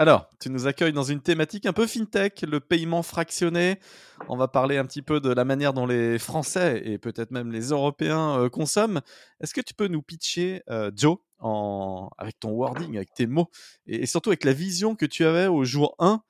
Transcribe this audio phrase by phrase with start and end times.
[0.00, 3.80] Alors, tu nous accueilles dans une thématique un peu fintech, le paiement fractionné.
[4.28, 7.50] On va parler un petit peu de la manière dont les Français et peut-être même
[7.50, 9.00] les Européens euh, consomment.
[9.40, 12.10] Est-ce que tu peux nous pitcher, euh, Joe, en...
[12.16, 13.50] avec ton wording, avec tes mots,
[13.88, 16.22] et, surtout avec la vision que tu avais au jour 1,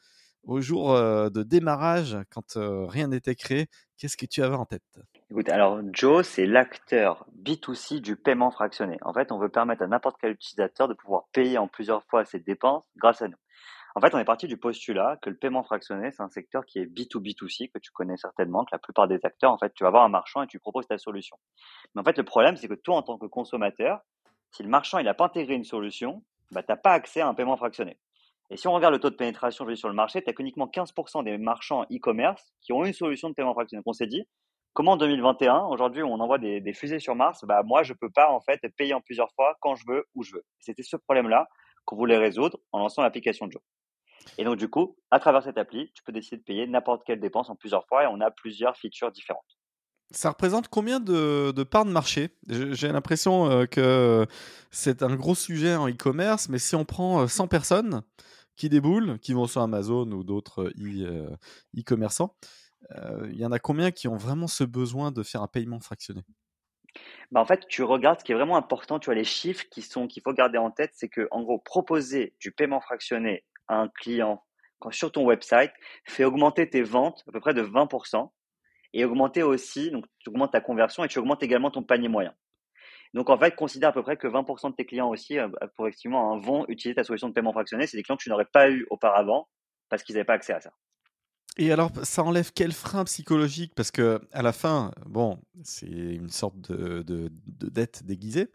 [0.44, 3.66] au jour euh, de démarrage, quand rien n'était créé
[3.98, 4.82] Qu'est-ce que tu avais en tête?
[5.30, 8.96] Écoute, alors Joe, c'est l'acteur B2C du paiement fractionné.
[9.02, 12.24] En fait, on veut permettre à n'importe quel utilisateur de pouvoir payer en plusieurs fois
[12.24, 13.36] ses dépenses grâce à nous.
[13.94, 16.78] En fait, on est parti du postulat que le paiement fractionné, c'est un secteur qui
[16.78, 19.90] est B2B2C, que tu connais certainement, que la plupart des acteurs, en fait, tu vas
[19.90, 21.36] voir un marchand et tu proposes ta solution.
[21.94, 24.00] Mais en fait, le problème, c'est que toi, en tant que consommateur,
[24.52, 27.28] si le marchand, il n'a pas intégré une solution, bah, tu n'as pas accès à
[27.28, 27.98] un paiement fractionné.
[28.48, 31.22] Et si on regarde le taux de pénétration sur le marché, tu n'as uniquement 15%
[31.24, 33.80] des marchands e-commerce qui ont une solution de paiement fractionné.
[33.80, 34.26] Donc on s'est dit,
[34.78, 38.30] comment en 2021, aujourd'hui on envoie des, fusées sur Mars, bah moi je peux pas
[38.30, 40.44] en fait payer en plusieurs fois quand je veux, où je veux.
[40.60, 41.48] C'était ce problème-là
[41.84, 43.60] qu'on voulait résoudre en lançant l'application Joe.
[44.36, 47.18] Et donc, du coup, à travers cette appli, tu peux décider de payer n'importe quelle
[47.18, 49.58] dépense en plusieurs fois et on a plusieurs features différentes.
[50.12, 52.30] Ça représente combien de, parts de marché?
[52.48, 54.26] J'ai l'impression euh, que
[54.70, 58.02] c'est un gros sujet en e-commerce, mais si on prend 100 euh, personnes
[58.54, 61.36] qui déboulent, qui vont sur Amazon ou d'autres euh,
[61.76, 62.36] e-commerçants,
[62.94, 66.22] il y en a combien qui ont vraiment ce besoin de faire un paiement fractionné?
[67.30, 69.82] Bah en fait, tu regardes ce qui est vraiment important, tu vois les chiffres qui
[69.82, 73.88] sont qu'il faut garder en tête, c'est que en gros proposer du paiement fractionné un
[73.88, 74.42] client
[74.90, 75.72] sur ton website
[76.06, 78.32] fait augmenter tes ventes à peu près de 20%
[78.94, 82.34] et augmenter aussi, donc tu augmentes ta conversion et tu augmentes également ton panier moyen.
[83.14, 85.86] Donc en fait, considère à peu près que 20% de tes clients aussi, euh, pour
[85.88, 87.86] effectivement, hein, vont utiliser ta solution de paiement fractionné.
[87.86, 89.48] C'est des clients que tu n'aurais pas eu auparavant
[89.88, 90.72] parce qu'ils n'avaient pas accès à ça.
[91.60, 93.72] Et alors, ça enlève quel frein psychologique?
[93.74, 97.28] Parce que à la fin, bon, c'est une sorte de, de,
[97.68, 98.46] dette déguisée,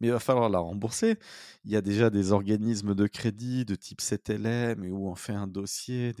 [0.00, 1.16] mais il va falloir la rembourser.
[1.64, 5.48] Il y a déjà des organismes de crédit de type CTLM où on fait un
[5.48, 6.14] dossier,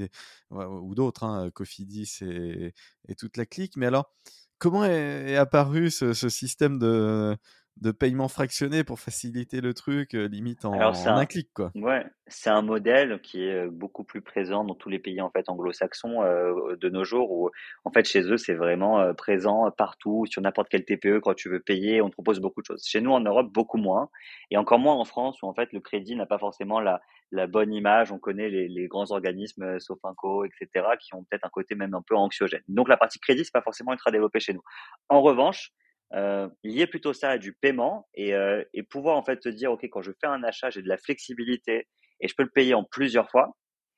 [0.50, 2.74] ou d'autres, hein, Cofidis et,
[3.08, 3.76] et, toute la clique.
[3.76, 4.12] Mais alors,
[4.58, 7.36] comment est, apparu ce système de,
[7.80, 11.72] de paiement fractionné pour faciliter le truc, euh, limite en, un, clic, quoi.
[11.74, 15.30] Ouais, c'est un modèle qui est euh, beaucoup plus présent dans tous les pays en
[15.30, 17.50] fait anglo-saxons euh, de nos jours, où
[17.84, 21.60] en fait chez eux c'est vraiment présent partout, sur n'importe quel TPE quand tu veux
[21.60, 22.84] payer, on te propose beaucoup de choses.
[22.86, 24.10] Chez nous en Europe beaucoup moins,
[24.50, 27.00] et encore moins en France où en fait le crédit n'a pas forcément la,
[27.30, 28.12] la bonne image.
[28.12, 32.02] On connaît les, les grands organismes, Sofinco, etc., qui ont peut-être un côté même un
[32.02, 32.62] peu anxiogène.
[32.68, 34.62] Donc la partie crédit c'est pas forcément ultra développée chez nous.
[35.08, 35.72] En revanche
[36.14, 39.72] euh, lier plutôt ça à du paiement et, euh, et, pouvoir en fait te dire
[39.72, 41.88] ok quand je fais un achat j'ai de la flexibilité
[42.20, 43.56] et je peux le payer en plusieurs fois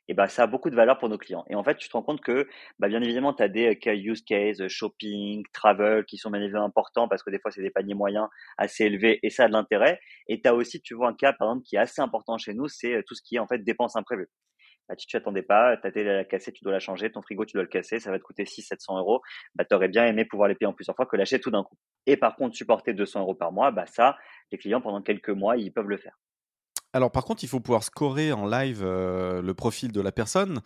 [0.08, 1.44] et ben ça a beaucoup de valeur pour nos clients.
[1.48, 2.46] Et en fait tu te rends compte que
[2.78, 6.66] bah, bien évidemment tu as des euh, use cases shopping travel qui sont bien évidemment
[6.66, 9.52] importants parce que des fois c'est des paniers moyens assez élevés et ça a de
[9.52, 10.00] l'intérêt.
[10.28, 12.54] Et tu as aussi tu vois un cas par exemple qui est assez important chez
[12.54, 14.28] nous c'est euh, tout ce qui est en fait dépenses imprévues
[14.88, 17.54] bah, tu t'attendais pas, ta télé a cassé, tu dois la changer, ton frigo, tu
[17.54, 19.22] dois le casser, ça va te coûter 600-700 euros.
[19.54, 21.62] Bah, tu aurais bien aimé pouvoir les payer en plusieurs fois que l'acheter tout d'un
[21.62, 21.76] coup.
[22.06, 24.16] Et par contre, supporter 200 euros par mois, bah, ça,
[24.52, 26.18] les clients, pendant quelques mois, ils peuvent le faire.
[26.92, 30.60] Alors, par contre, il faut pouvoir scorer en live euh, le profil de la personne.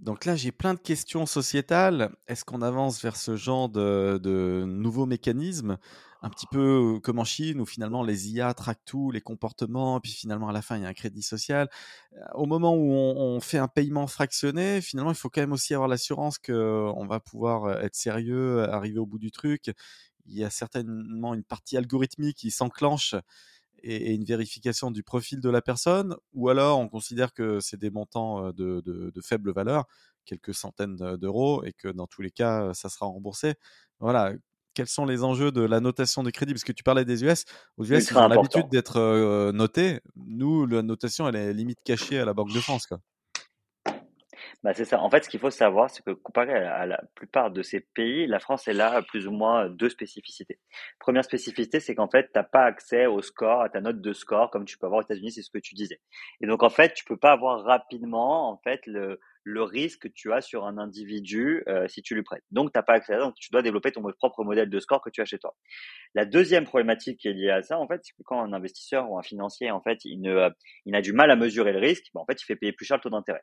[0.00, 2.14] Donc là, j'ai plein de questions sociétales.
[2.26, 5.76] Est-ce qu'on avance vers ce genre de, de nouveaux mécanismes?
[6.22, 10.12] Un petit peu comme en Chine où finalement les IA traquent tout, les comportements, puis
[10.12, 11.68] finalement à la fin il y a un crédit social.
[12.34, 15.88] Au moment où on, fait un paiement fractionné, finalement il faut quand même aussi avoir
[15.88, 19.72] l'assurance qu'on va pouvoir être sérieux, arriver au bout du truc.
[20.26, 23.14] Il y a certainement une partie algorithmique qui s'enclenche
[23.82, 27.90] et, une vérification du profil de la personne, ou alors on considère que c'est des
[27.90, 29.86] montants de, de faible valeur,
[30.24, 33.54] quelques centaines d'euros, et que dans tous les cas ça sera remboursé?
[33.98, 34.32] Voilà,
[34.74, 37.44] quels sont les enjeux de la notation de crédit Parce que tu parlais des US.
[37.76, 40.00] Aux US, ils ont l'habitude d'être notés.
[40.16, 42.86] Nous, la notation, elle est limite cachée à la Banque de France.
[42.86, 43.00] Quoi.
[44.62, 45.00] Bah c'est ça.
[45.00, 48.26] En fait, ce qu'il faut savoir, c'est que comparé à la, plupart de ces pays,
[48.26, 50.58] la France est là plus ou moins deux spécificités.
[50.98, 54.12] Première spécificité, c'est qu'en fait, tu n'as pas accès au score, à ta note de
[54.12, 56.00] score, comme tu peux avoir aux États-Unis, c'est ce que tu disais.
[56.42, 60.08] Et donc, en fait, tu peux pas avoir rapidement, en fait, le, le risque que
[60.08, 62.44] tu as sur un individu euh, si tu lui prêtes.
[62.50, 64.78] Donc, tu n'as pas accès à ça, donc tu dois développer ton propre modèle de
[64.78, 65.54] score que tu as chez toi.
[66.14, 69.10] La deuxième problématique qui est liée à ça, en fait, c'est que quand un investisseur
[69.10, 70.50] ou un financier, en fait, il, ne,
[70.84, 72.84] il a du mal à mesurer le risque, ben, en fait, il fait payer plus
[72.84, 73.42] cher le taux d'intérêt.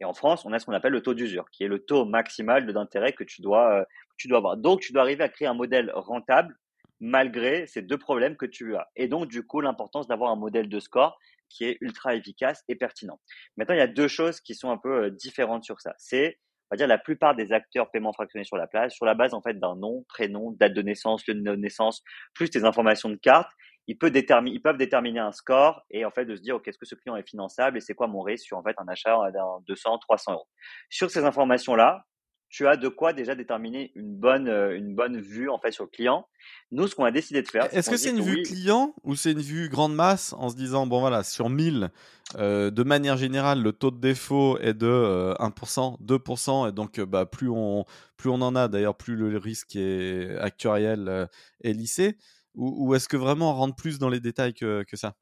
[0.00, 2.04] Et en France, on a ce qu'on appelle le taux d'usure, qui est le taux
[2.04, 4.56] maximal d'intérêt que tu dois, que tu dois avoir.
[4.56, 6.56] Donc, tu dois arriver à créer un modèle rentable
[7.00, 8.88] malgré ces deux problèmes que tu as.
[8.96, 12.74] Et donc, du coup, l'importance d'avoir un modèle de score qui est ultra efficace et
[12.74, 13.20] pertinent.
[13.56, 15.94] Maintenant, il y a deux choses qui sont un peu euh, différentes sur ça.
[15.96, 16.38] C'est,
[16.70, 19.32] on va dire, la plupart des acteurs paiement fractionné sur la place, sur la base,
[19.32, 22.02] en fait, d'un nom, prénom, date de naissance, lieu de naissance,
[22.34, 23.50] plus tes informations de carte,
[23.88, 26.68] ils peuvent, déterminer, ils peuvent déterminer un score et en fait de se dire, OK,
[26.68, 28.86] est-ce que ce client est finançable et c'est quoi mon risque sur en fait un
[28.86, 30.48] achat d'un 200, 300 euros.
[30.90, 32.04] Sur ces informations-là,
[32.50, 35.84] tu as de quoi déjà déterminer une bonne, euh, une bonne vue en fait sur
[35.84, 36.26] le client.
[36.70, 37.68] Nous, ce qu'on a décidé de faire.
[37.74, 40.86] Est-ce que c'est une vue client ou c'est une vue grande masse en se disant,
[40.86, 41.90] bon voilà, sur 1000,
[42.36, 47.00] euh, de manière générale, le taux de défaut est de 1%, euh, 2%, et donc
[47.00, 47.84] bah, plus, on,
[48.16, 51.28] plus on en a, d'ailleurs, plus le risque est actuariel
[51.62, 52.16] est lissé
[52.54, 55.14] Ou, est-ce que vraiment on rentre plus dans les détails que, que ça?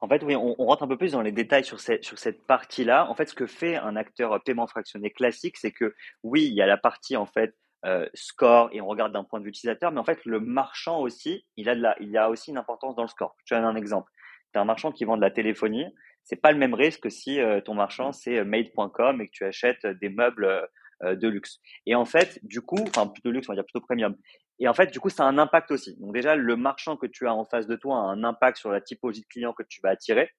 [0.00, 2.46] En fait, oui, on, rentre un peu plus dans les détails sur cette, sur cette
[2.46, 3.08] partie-là.
[3.10, 6.62] En fait, ce que fait un acteur paiement fractionné classique, c'est que oui, il y
[6.62, 7.54] a la partie en fait
[7.84, 11.00] euh, score et on regarde d'un point de vue utilisateur, mais en fait, le marchand
[11.00, 13.36] aussi, il a, de la, il y a aussi une importance dans le score.
[13.44, 14.10] Je donne un exemple.
[14.52, 15.86] Tu as un marchand qui vend de la téléphonie,
[16.24, 19.32] c'est pas le même risque que si euh, ton marchand c'est euh, made.com et que
[19.32, 20.68] tu achètes des meubles
[21.02, 21.60] de luxe.
[21.86, 24.16] Et en fait, du coup, enfin plutôt luxe, on va dire plutôt premium.
[24.58, 25.96] Et en fait, du coup, ça a un impact aussi.
[26.00, 28.70] Donc déjà, le marchand que tu as en face de toi a un impact sur
[28.70, 30.30] la typologie de client que tu vas attirer.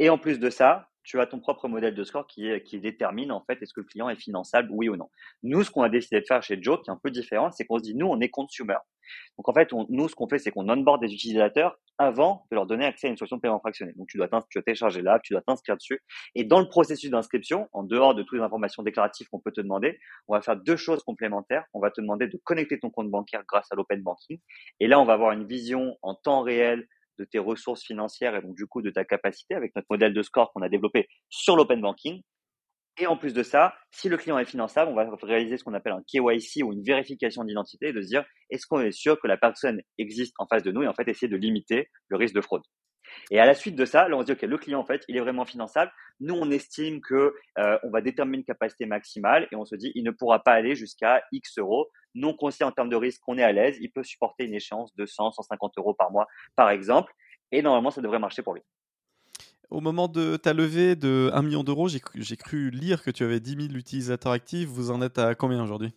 [0.00, 3.32] Et en plus de ça, tu as ton propre modèle de score qui, qui détermine
[3.32, 5.08] en fait est-ce que le client est finançable, oui ou non.
[5.42, 7.64] Nous, ce qu'on a décidé de faire chez Joe, qui est un peu différent, c'est
[7.64, 8.76] qu'on se dit nous, on est consumer.
[9.38, 12.64] Donc en fait, nous, ce qu'on fait, c'est qu'on onboard des utilisateurs avant de leur
[12.64, 13.92] donner accès à une solution de paiement fractionné.
[13.92, 16.02] Donc tu dois, tu dois télécharger l'app, tu dois t'inscrire dessus.
[16.34, 19.60] Et dans le processus d'inscription, en dehors de toutes les informations déclaratives qu'on peut te
[19.60, 21.66] demander, on va faire deux choses complémentaires.
[21.74, 24.38] On va te demander de connecter ton compte bancaire grâce à l'open banking.
[24.80, 26.88] Et là, on va avoir une vision en temps réel
[27.18, 30.22] de tes ressources financières et donc du coup de ta capacité avec notre modèle de
[30.22, 32.22] score qu'on a développé sur l'open banking.
[33.00, 35.72] Et en plus de ça, si le client est finançable, on va réaliser ce qu'on
[35.72, 39.26] appelle un KYC ou une vérification d'identité de se dire est-ce qu'on est sûr que
[39.26, 42.34] la personne existe en face de nous et en fait essayer de limiter le risque
[42.34, 42.62] de fraude.
[43.30, 45.02] Et à la suite de ça, là on se dit ok le client en fait
[45.08, 45.90] il est vraiment finançable.
[46.20, 49.92] Nous on estime que euh, on va déterminer une capacité maximale et on se dit
[49.94, 51.88] il ne pourra pas aller jusqu'à X euros.
[52.14, 53.78] Non conseillé en termes de risque, on est à l'aise.
[53.80, 57.14] Il peut supporter une échéance de 100, 150 euros par mois par exemple.
[57.50, 58.62] Et normalement ça devrait marcher pour lui.
[59.70, 63.38] Au moment de ta levée de 1 million d'euros, j'ai cru lire que tu avais
[63.38, 64.68] 10 000 utilisateurs actifs.
[64.68, 65.94] Vous en êtes à combien aujourd'hui?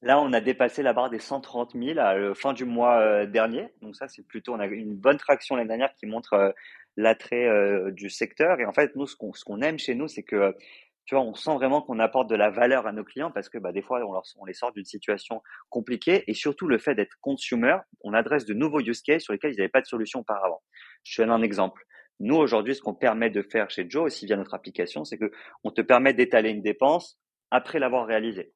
[0.00, 3.26] Là, on a dépassé la barre des 130 000 à la fin du mois euh,
[3.26, 3.68] dernier.
[3.82, 6.50] Donc ça, c'est plutôt, on a une bonne traction l'année dernière qui montre euh,
[6.96, 8.58] l'attrait euh, du secteur.
[8.58, 10.56] Et en fait, nous, ce qu'on aime chez nous, c'est que
[11.04, 13.58] tu vois, on sent vraiment qu'on apporte de la valeur à nos clients parce que
[13.58, 14.00] bah, des fois,
[14.38, 18.54] on les sort d'une situation compliquée et surtout le fait d'être consumer, on adresse de
[18.54, 20.62] nouveaux use cases sur lesquels ils n'avaient pas de solution auparavant.
[21.04, 21.84] Je te donne un exemple.
[22.22, 25.32] Nous, aujourd'hui, ce qu'on permet de faire chez Joe, aussi via notre application, c'est que
[25.64, 27.18] on te permet d'étaler une dépense
[27.50, 28.52] après l'avoir réalisée.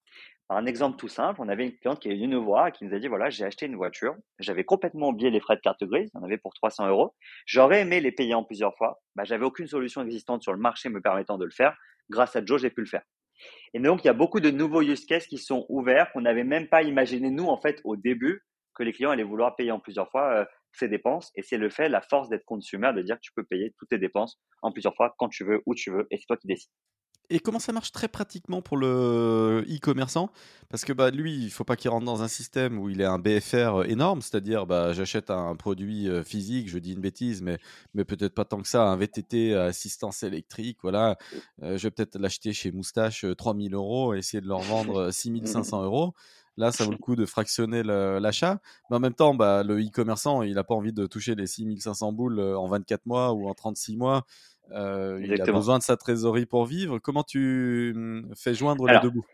[0.48, 2.84] Un exemple tout simple, on avait une cliente qui est venue nous voir et qui
[2.84, 5.82] nous a dit, voilà, j'ai acheté une voiture, j'avais complètement oublié les frais de carte
[5.82, 7.12] grise, j'en avais pour 300 euros,
[7.44, 10.88] j'aurais aimé les payer en plusieurs fois, bah, j'avais aucune solution existante sur le marché
[10.88, 11.76] me permettant de le faire,
[12.08, 13.02] grâce à Joe, j'ai pu le faire.
[13.74, 16.44] Et donc, il y a beaucoup de nouveaux use cases qui sont ouverts, qu'on n'avait
[16.44, 18.44] même pas imaginé, nous, en fait, au début,
[18.76, 20.44] que les clients allaient vouloir payer en plusieurs fois euh,
[20.76, 21.30] ses dépenses.
[21.34, 23.88] Et c'est le fait, la force d'être consumer, de dire que tu peux payer toutes
[23.90, 26.46] tes dépenses en plusieurs fois, quand tu veux, où tu veux, et c'est toi qui
[26.46, 26.70] décides.
[27.28, 30.30] Et comment ça marche très pratiquement pour le e-commerçant?
[30.68, 33.04] Parce que bah, lui, il faut pas qu'il rentre dans un système où il ait
[33.04, 37.58] un BFR énorme, c'est-à-dire bah, j'achète un produit euh, physique, je dis une bêtise, mais,
[37.94, 41.16] mais peut-être pas tant que ça, un VTT assistance électrique, voilà.
[41.62, 45.82] Euh, je vais peut-être l'acheter chez Moustache 3000 euh, euros essayer de leur vendre 6500
[45.82, 46.14] euros.
[46.56, 48.60] Là, ça vaut le coup de fractionner l'achat.
[48.90, 52.12] Mais en même temps, bah, le e-commerçant, il n'a pas envie de toucher les 6500
[52.12, 54.24] boules en 24 mois ou en 36 mois.
[54.72, 56.98] Euh, il a besoin de sa trésorerie pour vivre.
[56.98, 59.26] Comment tu mmh, fais joindre les deux bouts?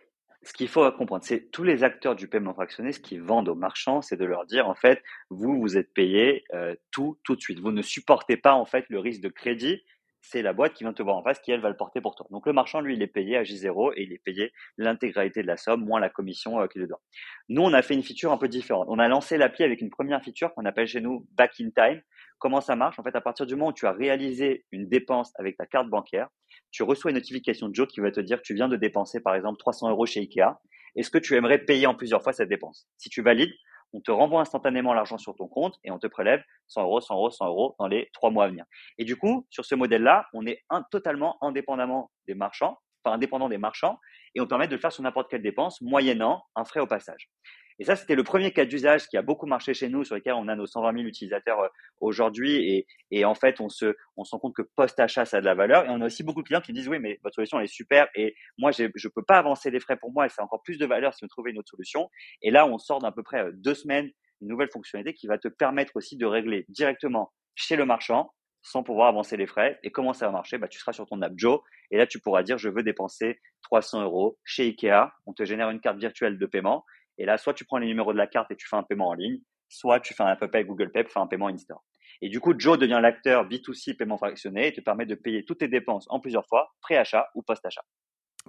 [0.45, 3.55] ce qu'il faut comprendre, c'est tous les acteurs du paiement fractionné, ce qu'ils vendent aux
[3.55, 7.41] marchands, c'est de leur dire en fait, vous vous êtes payé euh, tout tout de
[7.41, 7.61] suite.
[7.61, 9.83] Vous ne supportez pas en fait le risque de crédit
[10.23, 12.15] c'est la boîte qui vient te voir en face qui, elle, va le porter pour
[12.15, 12.27] toi.
[12.31, 15.49] Donc le marchand, lui, il est payé à J0 et il est payé l'intégralité de
[15.49, 17.01] la somme, moins la commission euh, qu'il doit.
[17.49, 18.87] Nous, on a fait une feature un peu différente.
[18.89, 22.01] On a lancé l'appli avec une première feature qu'on appelle chez nous Back in Time.
[22.39, 22.99] Comment ça marche?
[22.99, 25.89] En fait, à partir du moment où tu as réalisé une dépense avec ta carte
[25.89, 26.29] bancaire,
[26.71, 29.21] tu reçois une notification de Joe qui va te dire que tu viens de dépenser,
[29.21, 30.61] par exemple, 300 euros chez Ikea.
[30.95, 32.87] Est-ce que tu aimerais payer en plusieurs fois cette dépense?
[32.97, 33.53] Si tu valides,
[33.93, 37.15] on te renvoie instantanément l'argent sur ton compte et on te prélève 100 euros, 100
[37.15, 38.65] euros, 100 euros dans les trois mois à venir.
[38.99, 43.59] Et du coup, sur ce modèle-là, on est totalement indépendamment des marchands, enfin indépendant des
[43.59, 43.99] marchands,
[44.35, 47.31] et on permet de le faire sur n'importe quelle dépense, moyennant un frais au passage.
[47.83, 50.35] Et ça, c'était le premier cas d'usage qui a beaucoup marché chez nous, sur lequel
[50.35, 52.87] on a nos 120 000 utilisateurs euh, aujourd'hui.
[53.11, 55.85] Et, en fait, on se, on rend compte que post-achat, ça a de la valeur.
[55.87, 57.67] Et on a aussi beaucoup de clients qui disent, oui, mais votre solution, elle est
[57.67, 58.07] super.
[58.15, 60.27] Et moi, je ne peux pas avancer les frais pour moi.
[60.27, 62.09] Et c'est encore plus de valeur si vous trouvez une autre solution.
[62.41, 64.13] Et là, on sort d'à peu près euh, deux semaines
[64.43, 68.31] une nouvelle fonctionnalité qui va te permettre aussi de régler directement chez le marchand
[68.63, 69.81] sans pouvoir avancer les frais.
[69.83, 70.57] Et comment ça va marcher?
[70.59, 71.61] Bah, Tu seras sur ton app Joe
[71.91, 75.11] et là, tu pourras dire, je veux dépenser 300 euros chez Ikea.
[75.27, 76.85] On te génère une carte virtuelle de paiement.
[77.19, 79.09] Et là, soit tu prends les numéros de la carte et tu fais un paiement
[79.09, 79.39] en ligne,
[79.69, 81.85] soit tu fais un Apple Pay, Google Pay pour faire un paiement in-store.
[82.21, 85.59] Et du coup, Joe devient l'acteur B2C paiement fractionné et te permet de payer toutes
[85.59, 87.83] tes dépenses en plusieurs fois, pré-achat ou post-achat.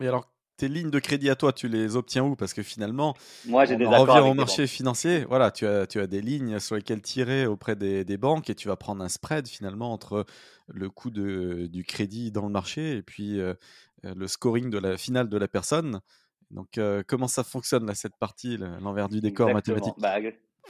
[0.02, 2.36] Et alors, tes lignes de crédit à toi, tu les obtiens où?
[2.36, 3.16] Parce que finalement,
[3.46, 5.26] moi j'ai des on revient au marché financier.
[5.26, 8.56] Voilà, tu as, tu as des lignes sur lesquelles tirer auprès des, des, banques et
[8.56, 10.26] tu vas prendre un spread finalement entre
[10.68, 13.56] le coût de, du crédit dans le marché et puis euh,
[14.04, 16.02] le scoring de la finale de la personne.
[16.54, 19.96] Donc, euh, comment ça fonctionne là, cette partie, l'envers du décor mathématique?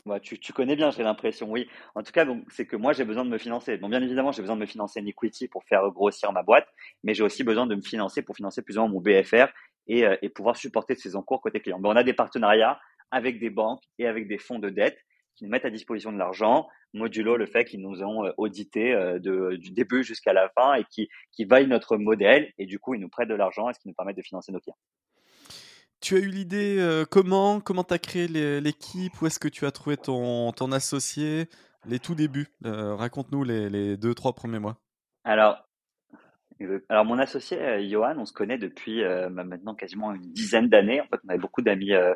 [0.05, 1.67] Bah, tu, tu, connais bien, j'ai l'impression, oui.
[1.93, 3.77] En tout cas, c'est que moi, j'ai besoin de me financer.
[3.77, 6.67] Bon, bien évidemment, j'ai besoin de me financer en equity pour faire grossir ma boîte,
[7.03, 9.47] mais j'ai aussi besoin de me financer pour financer plus ou moins mon BFR
[9.87, 11.79] et, euh, et pouvoir supporter ces encours côté client.
[11.83, 12.79] on a des partenariats
[13.11, 14.97] avec des banques et avec des fonds de dette
[15.35, 19.55] qui nous mettent à disposition de l'argent, modulo le fait qu'ils nous ont audité de,
[19.55, 23.09] du début jusqu'à la fin et qui, qui notre modèle et du coup, ils nous
[23.09, 24.77] prêtent de l'argent et ce qui nous permet de financer nos clients.
[26.03, 29.21] Tu as eu l'idée comment Comment tu as créé l'équipe?
[29.21, 31.47] Où est-ce que tu as trouvé ton, ton associé?
[31.85, 32.49] Les tout débuts.
[32.65, 34.75] Raconte-nous les, les deux, trois premiers mois.
[35.23, 35.65] Alors,
[36.89, 41.01] alors mon associé euh, Johan, on se connaît depuis euh, maintenant quasiment une dizaine d'années.
[41.01, 42.13] En fait, on avait beaucoup d'amis euh,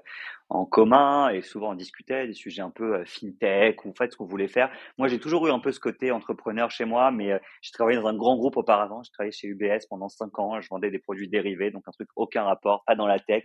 [0.50, 4.18] en commun et souvent on discutait des sujets un peu fintech ou en fait ce
[4.18, 4.72] qu'on voulait faire.
[4.98, 8.08] Moi, j'ai toujours eu un peu ce côté entrepreneur chez moi, mais j'ai travaillé dans
[8.08, 9.04] un grand groupe auparavant.
[9.04, 10.60] J'ai travaillé chez UBS pendant cinq ans.
[10.62, 13.44] Je vendais des produits dérivés, donc un truc aucun rapport, pas dans la tech.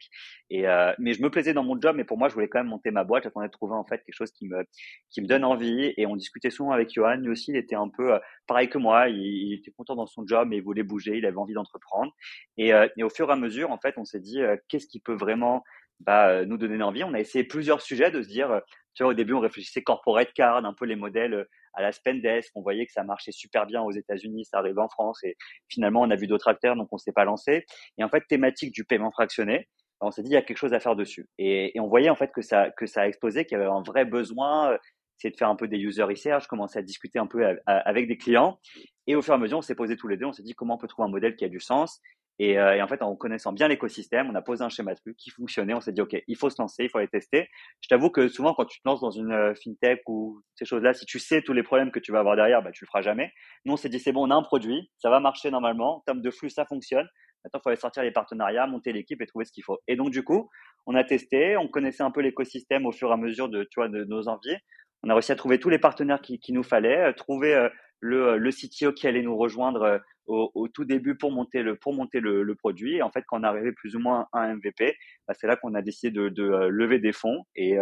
[0.50, 0.62] Et
[0.98, 2.90] mais je me plaisais dans mon job, mais pour moi, je voulais quand même monter
[2.90, 3.24] ma boîte.
[3.24, 4.64] J'attendais de trouver en fait quelque chose qui me
[5.10, 5.92] qui me donne envie.
[5.96, 7.16] Et on discutait souvent avec Johan.
[7.16, 9.08] Lui aussi, il était un peu pareil que moi.
[9.08, 12.12] Il, était content dans son job, mais il voulait bouger, il avait envie d'entreprendre.
[12.56, 14.86] Et, euh, et, au fur et à mesure, en fait, on s'est dit euh, qu'est-ce
[14.86, 15.62] qui peut vraiment
[16.04, 17.04] bah, nous donner envie.
[17.04, 18.60] On a essayé plusieurs sujets de se dire,
[18.94, 22.50] tu vois, au début, on réfléchissait corporate card, un peu les modèles à la Spendesk.
[22.54, 25.22] On voyait que ça marchait super bien aux États-Unis, ça arrivait en France.
[25.24, 25.36] Et
[25.68, 27.64] finalement, on a vu d'autres acteurs, donc on s'est pas lancé.
[27.98, 29.68] Et en fait, thématique du paiement fractionné,
[30.00, 31.28] on s'est dit il y a quelque chose à faire dessus.
[31.38, 33.70] Et, et, on voyait en fait que ça que ça a explosé, qu'il y avait
[33.70, 34.76] un vrai besoin
[35.22, 38.18] c'est de faire un peu des user research, commencer à discuter un peu avec des
[38.18, 38.58] clients.
[39.06, 40.54] Et au fur et à mesure, on s'est posé tous les deux, on s'est dit
[40.54, 42.00] comment on peut trouver un modèle qui a du sens.
[42.42, 44.98] Et, euh, et en fait, en connaissant bien l'écosystème, on a posé un schéma de
[44.98, 45.74] flux qui fonctionnait.
[45.74, 47.48] On s'est dit, OK, il faut se lancer, il faut aller tester.
[47.80, 50.92] Je t'avoue que souvent, quand tu te lances dans une euh, fintech ou ces choses-là,
[50.92, 53.00] si tu sais tous les problèmes que tu vas avoir derrière, bah, tu le feras
[53.00, 53.30] jamais.
[53.64, 55.98] Nous, on s'est dit, c'est bon, on a un produit, ça va marcher normalement.
[55.98, 57.06] En termes de flux, ça fonctionne.
[57.44, 59.78] Maintenant, il faut aller sortir les partenariats, monter l'équipe et trouver ce qu'il faut.
[59.86, 60.50] Et donc, du coup,
[60.86, 63.78] on a testé, on connaissait un peu l'écosystème au fur et à mesure de, tu
[63.78, 64.56] vois, de nos envies
[65.04, 67.68] on a réussi à trouver tous les partenaires qui, nous fallait, euh, trouver euh,
[67.98, 70.00] le, le CTO qui allait nous rejoindre
[70.32, 72.96] euh, au, tout début pour monter le pour monter le, produit.
[72.96, 74.96] Et en fait, quand on arrivait plus ou moins à un MVP,
[75.26, 77.76] bah, c'est là qu'on a décidé de, lever des fonds et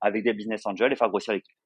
[0.00, 1.56] avec des business angels et faire grossir l'équipe.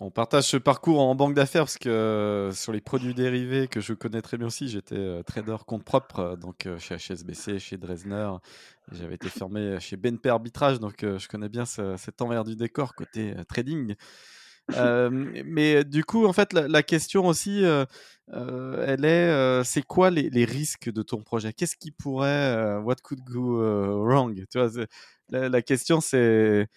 [0.00, 3.80] On partage ce parcours en banque d'affaires parce que euh, sur les produits dérivés que
[3.80, 7.76] je connais très bien aussi, j'étais euh, trader compte propre, euh, donc chez HSBC, chez
[7.76, 8.28] Dresner.
[8.90, 13.34] J'avais été formé chez BNP Arbitrage, donc je connais bien cet envers du décor côté
[13.48, 13.94] trading.
[14.70, 17.62] Mais du coup, en fait, la, question aussi,
[18.32, 21.52] elle est, c'est quoi les, les, risques de ton projet?
[21.52, 23.58] Qu'est-ce qui pourrait, what could go
[24.04, 24.34] wrong?
[24.50, 24.70] Tu vois,
[25.28, 26.68] la, la, question, c'est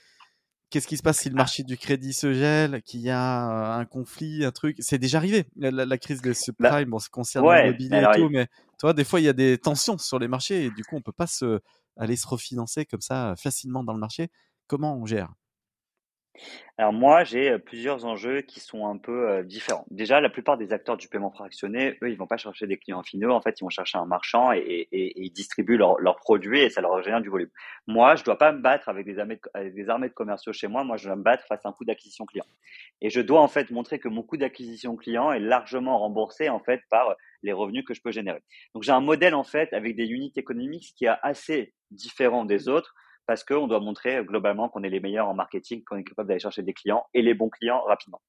[0.70, 1.38] Qu'est-ce qui se passe si le ah.
[1.38, 4.76] marché du crédit se gèle, qu'il y a un conflit, un truc?
[4.80, 8.48] C'est déjà arrivé, la, crise des bah, subprimes, bon, ça concerne l'immobilier et tout, mais
[8.78, 11.02] toi, des fois, il y a des tensions sur les marchés et du coup, on
[11.02, 11.62] peut pas se,
[11.96, 14.30] aller se refinancer comme ça facilement dans le marché.
[14.68, 15.34] Comment on gère?
[16.80, 19.86] Alors moi, j'ai plusieurs enjeux qui sont un peu différents.
[19.90, 23.02] Déjà, la plupart des acteurs du paiement fractionné, eux, ils vont pas chercher des clients
[23.02, 23.32] finaux.
[23.32, 27.02] En fait, ils vont chercher un marchand et, ils distribuent leurs produits et ça leur
[27.02, 27.50] génère du volume.
[27.88, 30.68] Moi, je dois pas me battre avec des armées de, des armées de commerciaux chez
[30.68, 30.84] moi.
[30.84, 32.46] Moi, je dois me battre face à un coût d'acquisition client.
[33.02, 36.60] Et je dois en fait montrer que mon coût d'acquisition client est largement remboursé en
[36.60, 38.42] fait par les revenus que je peux générer.
[38.74, 42.68] Donc j'ai un modèle en fait avec des unités économiques qui est assez différent des
[42.68, 42.94] autres
[43.28, 46.30] parce qu'on doit montrer euh, globalement qu'on est les meilleurs en marketing, qu'on est capable
[46.30, 48.22] d'aller chercher des clients et les bons clients rapidement.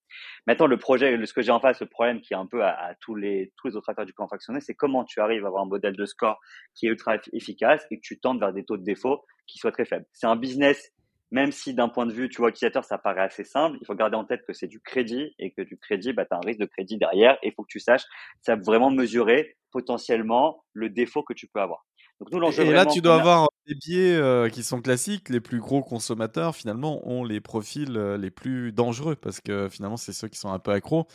[0.47, 2.95] Maintenant, le projet, ce que j'ai en face, le problème qui est un peu à,
[3.00, 5.97] tous les autres acteurs du plan fractionné, c'est comment tu arrives à avoir un modèle
[5.97, 6.38] de score
[6.75, 9.73] qui est ultra efficace et que tu tentes vers des taux de défaut qui soient
[9.73, 10.05] très faibles.
[10.12, 10.93] C'est un business,
[11.31, 13.95] même si d'un point de vue, tu vois, utilisateur, ça paraît assez simple, il faut
[13.95, 16.45] garder en tête que c'est du crédit et que du crédit, bah, tu as un
[16.45, 18.05] risque de crédit derrière et il faut que tu saches,
[18.40, 21.87] ça vraiment mesurer potentiellement le défaut que tu peux avoir.
[22.21, 25.29] Donc nous, et, là, tu dois avoir des biais qui sont classiques.
[25.29, 30.13] Les plus gros consommateurs, finalement, ont les profils les plus dangereux parce que finalement, c'est
[30.13, 31.07] ceux qui sont un peu accros.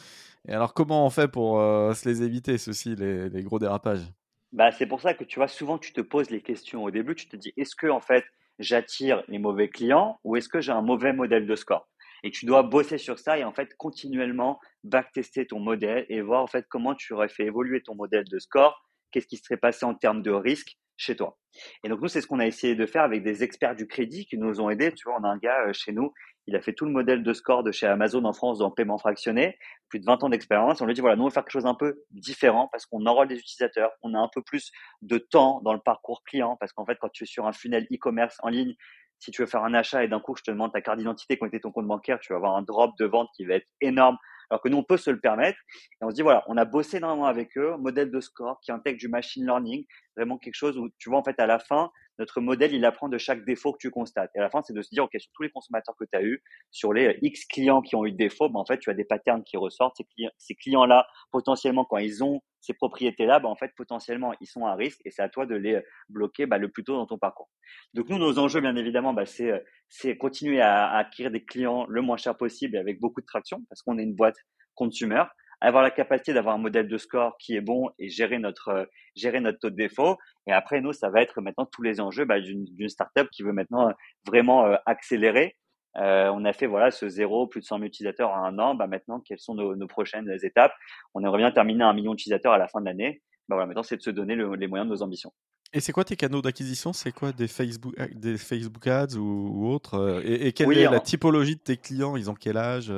[0.47, 4.05] Et alors, comment on fait pour se les éviter, ceux-ci, les, les gros dérapages?
[4.53, 7.15] Bah, c'est pour ça que tu vois, souvent tu te poses les questions au début,
[7.15, 8.23] tu te dis est-ce que en fait
[8.59, 11.89] j'attire les mauvais clients ou est-ce que j'ai un mauvais modèle de score?
[12.21, 16.43] Et tu dois bosser sur ça et en fait continuellement backtester ton modèle et voir
[16.43, 19.85] en fait comment tu aurais fait évoluer ton modèle de score, qu'est-ce qui serait passé
[19.85, 21.37] en termes de risque chez toi.
[21.83, 24.25] Et donc nous, c'est ce qu'on a essayé de faire avec des experts du crédit
[24.25, 24.91] qui nous ont aidés.
[24.91, 26.11] Tu vois, on a un gars euh, chez nous
[26.47, 28.97] il a fait tout le modèle de score de chez Amazon en France dans paiement
[28.97, 29.57] fractionné,
[29.89, 30.81] plus de 20 ans d'expérience.
[30.81, 33.05] On lui dit voilà, nous on va faire quelque chose un peu différent parce qu'on
[33.05, 34.71] enrôle des utilisateurs, on a un peu plus
[35.01, 37.87] de temps dans le parcours client parce qu'en fait quand tu es sur un funnel
[37.91, 38.75] e-commerce en ligne,
[39.19, 41.37] si tu veux faire un achat et d'un coup je te demande ta carte d'identité,
[41.37, 44.17] connecter ton compte bancaire, tu vas avoir un drop de vente qui va être énorme.
[44.53, 45.57] Alors que nous, on peut se le permettre.
[45.99, 48.71] Et on se dit, voilà, on a bossé énormément avec eux, modèle de score qui
[48.71, 49.83] intègre du machine learning,
[50.15, 53.09] vraiment quelque chose où, tu vois, en fait, à la fin, notre modèle, il apprend
[53.09, 54.31] de chaque défaut que tu constates.
[54.35, 56.17] Et à la fin, c'est de se dire, OK, sur tous les consommateurs que tu
[56.17, 58.89] as eu, sur les X clients qui ont eu des défauts, ben, en fait, tu
[58.89, 59.97] as des patterns qui ressortent.
[60.37, 64.75] Ces clients-là, potentiellement, quand ils ont ces propriétés-là, ben, en fait, potentiellement, ils sont à
[64.75, 67.49] risque et c'est à toi de les bloquer ben, le plus tôt dans ton parcours.
[67.93, 71.85] Donc, nous, nos enjeux, bien évidemment, ben, c'est, c'est continuer à, à acquérir des clients
[71.87, 74.37] le moins cher possible et avec beaucoup de traction parce qu'on est une boîte
[74.75, 75.23] consumer
[75.67, 78.85] avoir la capacité d'avoir un modèle de score qui est bon et gérer notre euh,
[79.15, 80.17] gérer notre taux de défaut.
[80.47, 83.53] Et après, nous, ça va être maintenant tous les enjeux bah, d'une startup qui veut
[83.53, 83.93] maintenant euh,
[84.27, 85.55] vraiment euh, accélérer.
[85.95, 88.75] on a fait voilà ce zéro, plus de 100 000 utilisateurs en un an.
[88.75, 90.73] Bah, maintenant, quelles sont nos, prochaines étapes?
[91.13, 93.21] On aimerait bien terminer un million d'utilisateurs à la fin de l'année.
[93.47, 95.31] Bah, voilà, maintenant, c'est de se donner les moyens de nos ambitions.
[95.71, 96.93] Et c'est quoi tes canaux d'acquisition?
[96.93, 100.21] C'est quoi des Facebook, des Facebook Ads ou, autres?
[100.25, 102.17] Et, quelle est la typologie de tes clients?
[102.17, 102.91] Ils ont quel âge?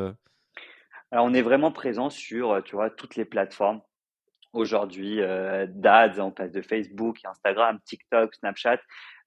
[1.11, 3.81] Alors, on est vraiment présent sur, euh, tu vois, toutes les plateformes
[4.55, 8.79] aujourd'hui, euh, d'ADS, on passe de Facebook, Instagram, TikTok, Snapchat.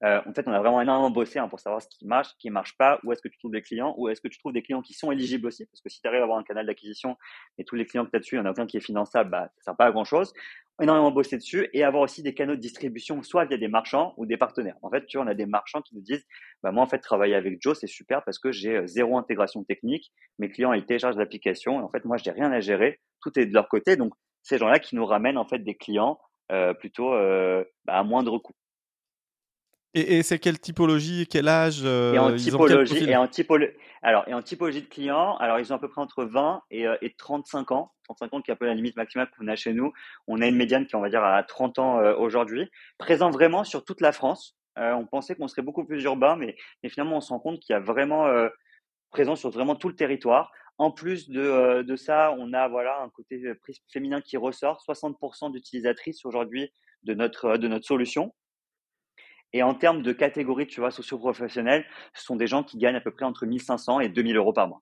[0.03, 2.35] Euh, en fait, on a vraiment énormément bossé hein, pour savoir ce qui marche, ce
[2.39, 4.53] qui marche pas, où est-ce que tu trouves des clients, où est-ce que tu trouves
[4.53, 6.65] des clients qui sont éligibles aussi, parce que si tu arrives à avoir un canal
[6.65, 7.17] d'acquisition
[7.57, 8.81] et tous les clients que tu as dessus, il n'y en a aucun qui est
[8.81, 10.33] finançable, bah, ça sert pas à grand chose
[10.81, 14.25] énormément bossé dessus et avoir aussi des canaux de distribution, soit via des marchands ou
[14.25, 14.77] des partenaires.
[14.81, 16.25] En fait, tu vois, on a des marchands qui nous disent,
[16.63, 19.63] bah, moi, en fait, travailler avec Joe, c'est super parce que j'ai euh, zéro intégration
[19.63, 20.11] technique.
[20.37, 22.99] Mes clients, ils téléchargent l'application et en fait, moi, je n'ai rien à gérer.
[23.21, 23.97] Tout est de leur côté.
[23.97, 24.13] Donc,
[24.49, 26.19] ces gens-là qui nous ramènent, en fait, des clients,
[26.51, 28.53] euh, plutôt, euh, bah, à moindre coût.
[29.95, 33.71] Et, c'est quelle typologie, quel âge et en typologie, et en typologie,
[34.03, 36.85] alors, et en typologie de clients, alors ils ont à peu près entre 20 et,
[37.01, 37.91] et 35 ans.
[38.15, 39.93] 35 ans qui est un peu la limite maximale qu'on a chez nous.
[40.27, 42.69] On a une médiane qui est, on va dire, à 30 ans euh, aujourd'hui.
[42.97, 44.55] Présent vraiment sur toute la France.
[44.77, 47.59] Euh, on pensait qu'on serait beaucoup plus urbain, mais, mais finalement, on se rend compte
[47.59, 48.49] qu'il y a vraiment euh,
[49.09, 50.51] présent sur vraiment tout le territoire.
[50.77, 53.41] En plus de, de ça, on a voilà un côté
[53.91, 54.81] féminin qui ressort.
[54.87, 56.71] 60% d'utilisatrices aujourd'hui
[57.03, 58.33] de notre, de notre solution.
[59.51, 63.01] Et en termes de catégorie, tu vois, socio-professionnelle, ce sont des gens qui gagnent à
[63.01, 64.81] peu près entre 1500 et 2000 euros par mois.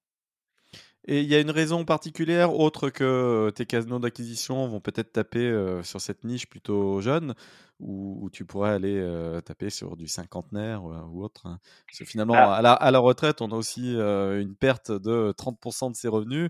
[1.10, 5.14] Et il y a une raison particulière, autre que euh, tes canaux d'acquisition vont peut-être
[5.14, 7.34] taper euh, sur cette niche plutôt jeune,
[7.80, 11.46] ou, tu pourrais aller euh, taper sur du cinquantenaire ou, autre.
[11.46, 11.60] Hein.
[11.88, 12.56] Parce que finalement, ah.
[12.56, 16.50] à, la, à, la, retraite, on a aussi une perte de 30% de ses revenus.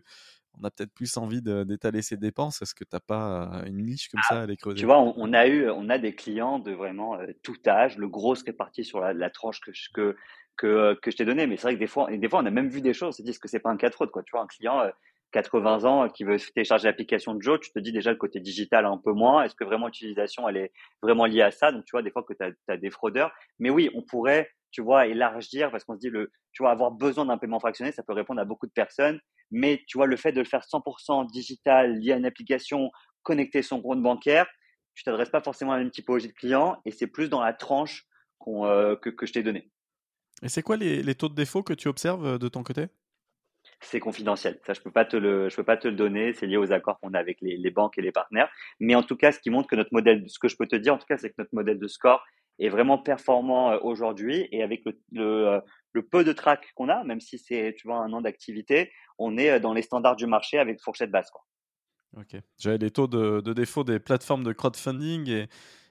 [0.59, 2.63] On a peut-être plus envie d'étaler ses dépenses.
[2.63, 4.79] Est-ce que tu n'as pas une niche comme ah, ça à aller creuser?
[4.79, 7.95] Tu vois, on, a eu, on a des clients de vraiment tout âge.
[7.97, 10.15] Le gros serait parti sur la, la tranche que, que,
[10.57, 11.47] que, que je t'ai donné.
[11.47, 13.09] Mais c'est vrai que des fois, et des fois, on a même vu des choses,
[13.09, 14.23] on se dit que c'est pas un cas de fraude, quoi.
[14.23, 14.89] Tu vois, un client,
[15.31, 18.39] 80 euh, ans, qui veut télécharger l'application de Joe, tu te dis déjà le côté
[18.39, 19.43] digital un peu moins.
[19.43, 21.71] Est-ce que vraiment l'utilisation, elle est vraiment liée à ça?
[21.71, 23.31] Donc, tu vois, des fois que tu as, des fraudeurs.
[23.59, 26.91] Mais oui, on pourrait, tu vois, élargir parce qu'on se dit le, tu vois, avoir
[26.91, 29.19] besoin d'un paiement fractionné, ça peut répondre à beaucoup de personnes.
[29.51, 32.91] Mais tu vois, le fait de le faire 100% digital, lié à une application,
[33.23, 34.47] connecter son compte bancaire,
[34.93, 37.53] tu t'adresses pas forcément à la même typologie de client et c'est plus dans la
[37.53, 38.07] tranche
[38.47, 39.69] euh, que, que je t'ai donné.
[40.43, 42.87] Et c'est quoi les, taux de défaut que tu observes euh, de ton côté?
[43.81, 44.59] C'est confidentiel.
[44.65, 46.33] Ça, je peux pas te le, je peux pas te le donner.
[46.33, 48.49] C'est lié aux accords qu'on a avec les, banques et les partenaires.
[48.79, 50.75] Mais en tout cas, ce qui montre que notre modèle, ce que je peux te
[50.75, 52.23] dire, en tout cas, c'est que notre modèle de score
[52.59, 55.59] est vraiment performant euh, aujourd'hui et avec le, euh,
[55.91, 59.37] le, peu de track qu'on a, même si c'est, tu vois, un an d'activité, on
[59.37, 61.43] est dans les standards du marché avec fourchette basse, quoi.
[62.15, 62.39] Ok.
[62.57, 65.47] J'avais les taux de, de, défaut des plateformes de crowdfunding et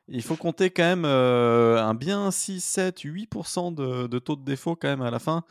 [0.08, 4.44] il faut compter quand même euh, un bien 6, 7, 8% de, de, taux de
[4.44, 5.44] défaut quand même à la fin.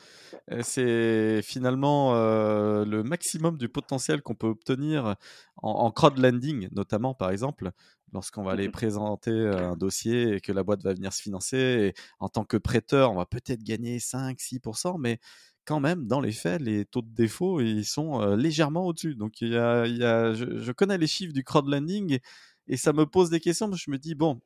[0.62, 5.16] C'est finalement euh, le maximum du potentiel qu'on peut obtenir
[5.62, 7.72] en, en crowdlending, notamment par exemple,
[8.14, 11.22] lorsqu'on va aller mmh présenter euh, un dossier et que la boîte va venir se
[11.22, 11.58] financer.
[11.58, 15.20] Et en tant que prêteur, on va peut-être gagner 5, 6%, mais
[15.66, 19.16] quand même, dans les faits, les taux de défaut, ils sont légèrement au-dessus.
[19.16, 22.20] Donc, il y a, il y a, je, je, connais les chiffres du crowdlending
[22.68, 23.72] et ça me pose des questions.
[23.72, 24.40] Je me dis, bon,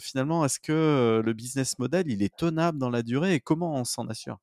[0.00, 3.84] finalement, est-ce que le business model, il est tenable dans la durée et comment on
[3.84, 4.38] s'en assure?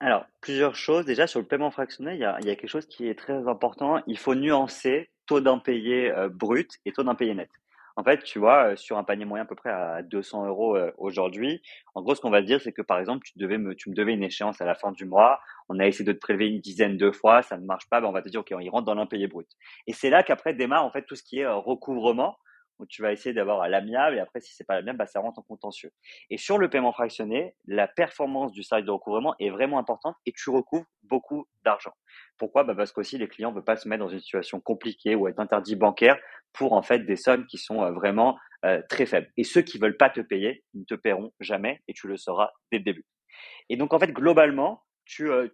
[0.00, 1.06] Alors, plusieurs choses.
[1.06, 3.18] Déjà, sur le paiement fractionné, il y a, il y a quelque chose qui est
[3.18, 4.02] très important.
[4.06, 7.48] Il faut nuancer taux d'impayé brut et taux d'impayé net.
[7.96, 11.62] En fait, tu vois, sur un panier moyen à peu près à 200 euros aujourd'hui,
[11.94, 13.94] en gros, ce qu'on va dire, c'est que par exemple, tu devais me, tu me
[13.94, 15.40] devais une échéance à la fin du mois.
[15.68, 18.00] On a essayé de te prélever une dizaine de fois, ça ne marche pas.
[18.00, 19.48] Ben, on va te dire, OK, on y rentre dans l'impayé brut.
[19.86, 22.36] Et c'est là qu'après démarre, en fait, tout ce qui est recouvrement
[22.78, 25.20] où tu vas essayer d'avoir à l'amiable et après si c'est pas l'amiable bah, ça
[25.20, 25.90] rentre en contentieux.
[26.30, 30.32] Et sur le paiement fractionné la performance du service de recouvrement est vraiment importante et
[30.32, 31.92] tu recouvres beaucoup d'argent.
[32.38, 32.64] Pourquoi?
[32.64, 35.28] Bah parce qu'aussi les clients ne veulent pas se mettre dans une situation compliquée ou
[35.28, 36.18] être interdit bancaire
[36.52, 39.30] pour en fait des sommes qui sont euh, vraiment euh, très faibles.
[39.36, 42.50] Et ceux qui veulent pas te payer ne te paieront jamais et tu le sauras
[42.72, 43.04] dès le début.
[43.68, 45.48] Et donc en fait globalement tu, euh,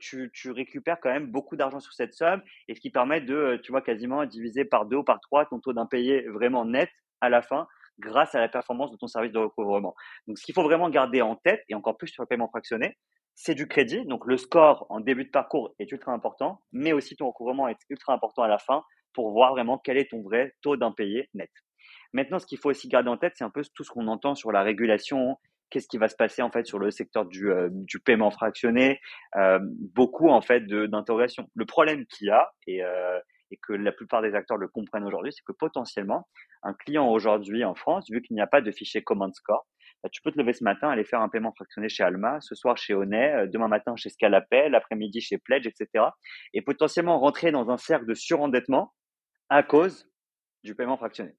[0.47, 3.83] récupères quand même beaucoup d'argent sur cette somme et ce qui permet de, tu vois,
[3.83, 6.89] quasiment diviser par deux ou par trois ton taux d'impayé vraiment net
[7.21, 7.67] à la fin
[7.99, 9.95] grâce à la performance de ton service de recouvrement.
[10.27, 12.97] Donc, ce qu'il faut vraiment garder en tête, et encore plus sur le paiement fractionné,
[13.35, 14.05] c'est du crédit.
[14.07, 17.79] Donc, le score en début de parcours est ultra important, mais aussi ton recouvrement est
[17.91, 21.51] ultra important à la fin pour voir vraiment quel est ton vrai taux d'impayé net.
[22.13, 24.35] Maintenant, ce qu'il faut aussi garder en tête, c'est un peu tout ce qu'on entend
[24.35, 25.37] sur la régulation,
[25.71, 27.71] qu'est-ce qui va se passer en fait sur le secteur du, euh,
[28.05, 29.01] paiement fractionné,
[29.37, 31.49] euh, beaucoup en fait d'interrogations.
[31.55, 33.19] Le problème qu'il y a, et, euh,
[33.51, 36.29] et que la plupart des acteurs le comprennent aujourd'hui, c'est que potentiellement,
[36.63, 39.67] un client aujourd'hui en France, vu qu'il n'y a pas de fichier Command Score,
[40.03, 42.55] bah, tu peux te lever ce matin, aller faire un paiement fractionné chez Alma, ce
[42.55, 46.07] soir chez Onet, euh, demain matin chez Scalapel, l'après-midi chez Pledge, etc.
[46.55, 48.95] Et potentiellement rentrer dans un cercle de surendettement
[49.51, 50.09] à cause
[50.65, 51.33] du paiement fractionné.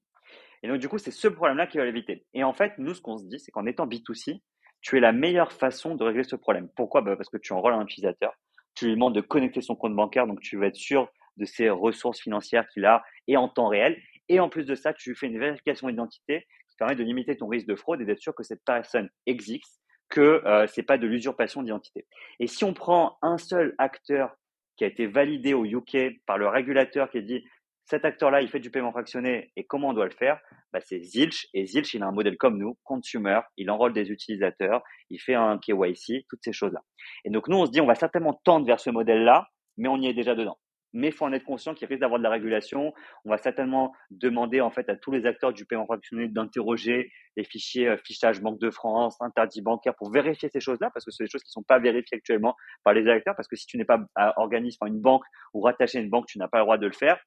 [0.62, 2.24] Et donc, du coup, c'est ce problème-là qui va l'éviter.
[2.34, 4.40] Et en fait, nous, ce qu'on se dit, c'est qu'en étant B2C,
[4.80, 6.68] tu es la meilleure façon de régler ce problème.
[6.76, 7.00] Pourquoi?
[7.00, 8.32] Bah, Parce que tu enrôles un utilisateur,
[8.74, 11.70] tu lui demandes de connecter son compte bancaire, donc tu vas être sûr de ses
[11.70, 14.00] ressources financières qu'il a et en temps réel.
[14.28, 17.48] Et en plus de ça, tu fais une vérification d'identité qui permet de limiter ton
[17.48, 21.06] risque de fraude et d'être sûr que cette personne existe, que euh, c'est pas de
[21.06, 22.06] l'usurpation d'identité.
[22.40, 24.34] Et si on prend un seul acteur
[24.76, 27.44] qui a été validé au UK par le régulateur qui a dit
[27.84, 30.40] cet acteur-là, il fait du paiement fractionné et comment on doit le faire?
[30.72, 31.48] Bah, C'est Zilch.
[31.52, 33.40] Et Zilch, il a un modèle comme nous, consumer.
[33.56, 36.80] Il enrôle des utilisateurs, il fait un KYC, toutes ces choses-là.
[37.24, 39.98] Et donc, nous, on se dit, on va certainement tendre vers ce modèle-là, mais on
[39.98, 40.58] y est déjà dedans
[40.92, 42.92] mais il faut en être conscient qu'il risque d'avoir de la régulation.
[43.24, 47.44] On va certainement demander en fait à tous les acteurs du paiement fractionné d'interroger les
[47.44, 51.24] fichiers euh, fichage Banque de France, interdit bancaire pour vérifier ces choses-là parce que c'est
[51.24, 53.78] des choses qui ne sont pas vérifiées actuellement par les acteurs parce que si tu
[53.78, 54.00] n'es pas
[54.36, 55.24] organisme, une banque
[55.54, 57.18] ou rattaché à une banque, tu n'as pas le droit de le faire.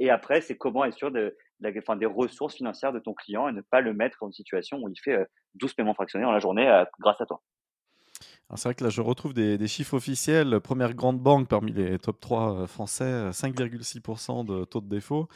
[0.00, 3.82] Et après, c'est comment être sûr des ressources financières de ton client et ne pas
[3.82, 6.66] le mettre dans une situation où il fait 12 euh, paiements fractionnés dans la journée
[6.68, 7.42] euh, grâce à toi.
[8.56, 10.60] C'est vrai que là, je retrouve des, chiffres officiels.
[10.60, 15.28] Première grande banque parmi les top 3 euh, français, 5,6% de taux de défaut.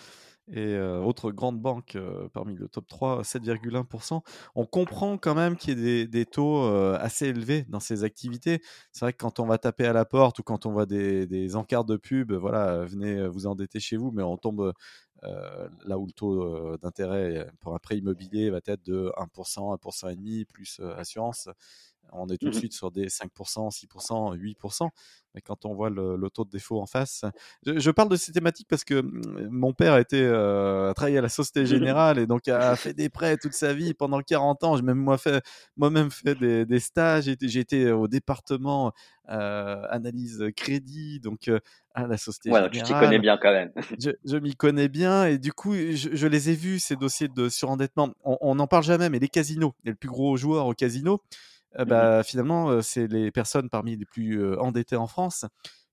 [0.51, 4.21] Et euh, autre grande banque euh, parmi le top 3, 7,1%.
[4.57, 8.61] On comprend quand même qu'il y ait des, taux assez élevés dans ces activités.
[8.93, 11.57] C'est vrai que quand on va taper à la porte ou quand on voit des,
[11.57, 14.73] encarts de pub, voilà, venez vous endetter chez vous, mais on tombe
[15.23, 20.81] là où le taux d'intérêt pour un prêt immobilier va être de 1%, 1,5% plus
[20.97, 21.49] assurance.
[22.15, 24.89] On est tout de mmh suite sur des 5%, 6%, 8%.
[25.35, 27.25] Mais quand on voit le, taux de défaut en face,
[27.67, 31.23] je, parle de ces thématiques parce que mmh, mon père a, été, euh, travaillé à
[31.23, 34.63] la Société mmh Générale et donc a fait des prêts toute sa vie pendant 40
[34.63, 34.77] ans.
[34.77, 35.45] J'ai même moi fait,
[35.77, 37.25] moi-même fait des, stages.
[37.41, 38.93] J'ai été au département
[39.29, 41.59] euh, analyse crédit, donc euh,
[41.95, 42.71] à la Société Générale.
[42.71, 43.73] Tu t'y connais bien quand même.
[43.99, 48.11] je, m'y connais bien et du coup, je, les ai vus ces dossiers de surendettement.
[48.23, 51.21] On n'en parle jamais, mais les casinos, les plus gros joueurs au casino.
[51.87, 55.45] Bah, finalement, c'est les personnes parmi les plus endettées en France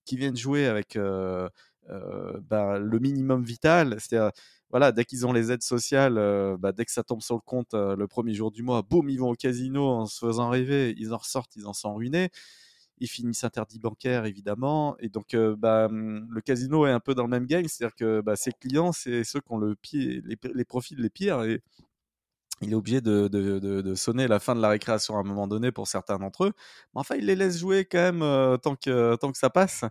[0.06, 3.96] qui viennent jouer avec bah, le minimum vital.
[4.00, 4.32] C'est-à-dire,
[4.70, 6.16] voilà, dès qu'ils ont les aides sociales,
[6.60, 9.20] bah, dès que ça tombe sur le compte le premier jour du mois, boum, ils
[9.20, 12.30] vont au casino en se faisant rêver, ils en ressortent, ils en sont ruinés.
[13.04, 14.96] Ils finissent interdits bancaires, évidemment.
[15.00, 17.66] Et donc, bah, mmh, le casino est un peu dans le même game.
[17.68, 21.10] C'est-à-dire que bah, ses clients, c'est ceux qui ont le pied, les, les profils les
[21.10, 21.42] pires.
[21.44, 21.62] Et
[22.62, 25.88] il est obligé de, sonner la fin de la récréation à un moment donné pour
[25.88, 26.54] certains d'entre eux.
[26.94, 29.84] Mais enfin, il les laisse jouer quand même euh, tant, que, tant que ça passe.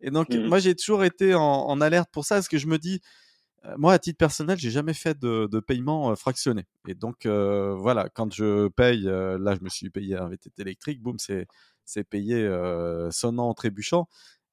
[0.00, 2.78] Et donc, mmh moi, j'ai toujours été en, alerte pour ça, parce que je me
[2.78, 3.00] dis,
[3.64, 6.64] euh, moi, à titre personnel, j'ai jamais fait de, paiement euh, fractionné.
[6.88, 11.18] Et donc, voilà, quand je paye, là, je me suis payé un VTT électrique, boum,
[11.18, 11.46] c'est,
[11.84, 12.48] c'est payé
[13.10, 14.08] sonnant, trébuchant.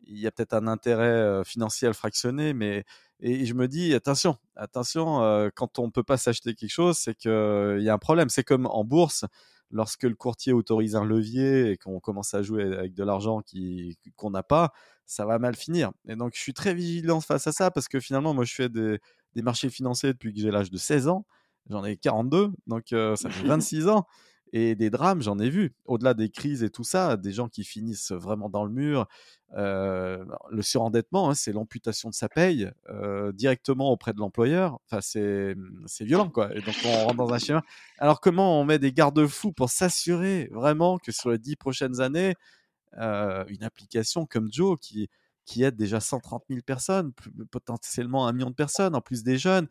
[0.05, 2.85] Il y a peut-être un intérêt financier à le fractionner, mais
[3.21, 6.97] et je me dis, attention, attention, euh, quand on ne peut pas s'acheter quelque chose,
[6.97, 8.29] c'est qu'il euh, y a un problème.
[8.29, 9.25] C'est comme en bourse,
[9.71, 13.41] lorsque le courtier autorise un levier et qu'on commence à jouer avec de l'argent
[14.15, 14.71] qu'on n'a pas,
[15.05, 15.91] ça va mal finir.
[16.07, 18.69] Et donc, je suis très vigilant face à ça parce que finalement, moi, je fais
[18.69, 18.99] des,
[19.35, 21.25] des marchés financiers depuis que j'ai l'âge de 16 ans.
[21.69, 24.07] J'en ai 42, donc ça fait 26 ans.
[24.51, 25.73] Et des drames, j'en ai vu.
[25.85, 29.07] Au-delà des crises et tout ça, des gens qui finissent vraiment dans le mur.
[29.53, 32.71] le surendettement, hein, c'est l'amputation de sa paye
[33.33, 34.79] directement auprès de l'employeur.
[34.85, 36.47] Enfin, c'est, c'est violent, quoi.
[36.47, 37.61] Donc, on rentre dans un schéma.
[37.99, 42.33] Alors, comment on met des garde-fous pour s'assurer vraiment que sur les dix prochaines années,
[42.97, 45.09] une application comme Joe qui,
[45.45, 47.11] qui aide déjà 130 000 personnes,
[47.49, 49.67] potentiellement un million de personnes, en plus des jeunes,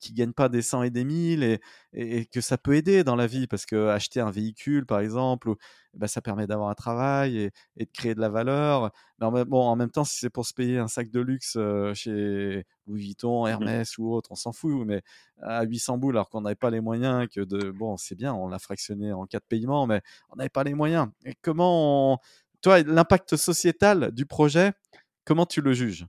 [0.00, 1.60] qui, ne gagnent pas des 100 et des 1000 et,
[1.92, 5.54] et, que ça peut aider dans la vie parce que acheter un véhicule par exemple
[5.94, 8.92] bah, ça permet d'avoir un travail et, et, de créer de la valeur.
[9.18, 11.58] Mais en, bon, en même temps si c'est pour se payer un sac de luxe
[11.94, 15.02] chez Louis Vuitton mmh Hermès ou autre on s'en fout mais
[15.42, 18.48] à 800 boules alors qu'on n'avait pas les moyens que de bon c'est bien on
[18.48, 21.08] l'a fractionné en quatre paiements mais on n'avait pas les moyens.
[21.24, 22.20] Et comment
[22.60, 24.72] toi l'impact sociétal du projet
[25.24, 26.06] comment tu le juges?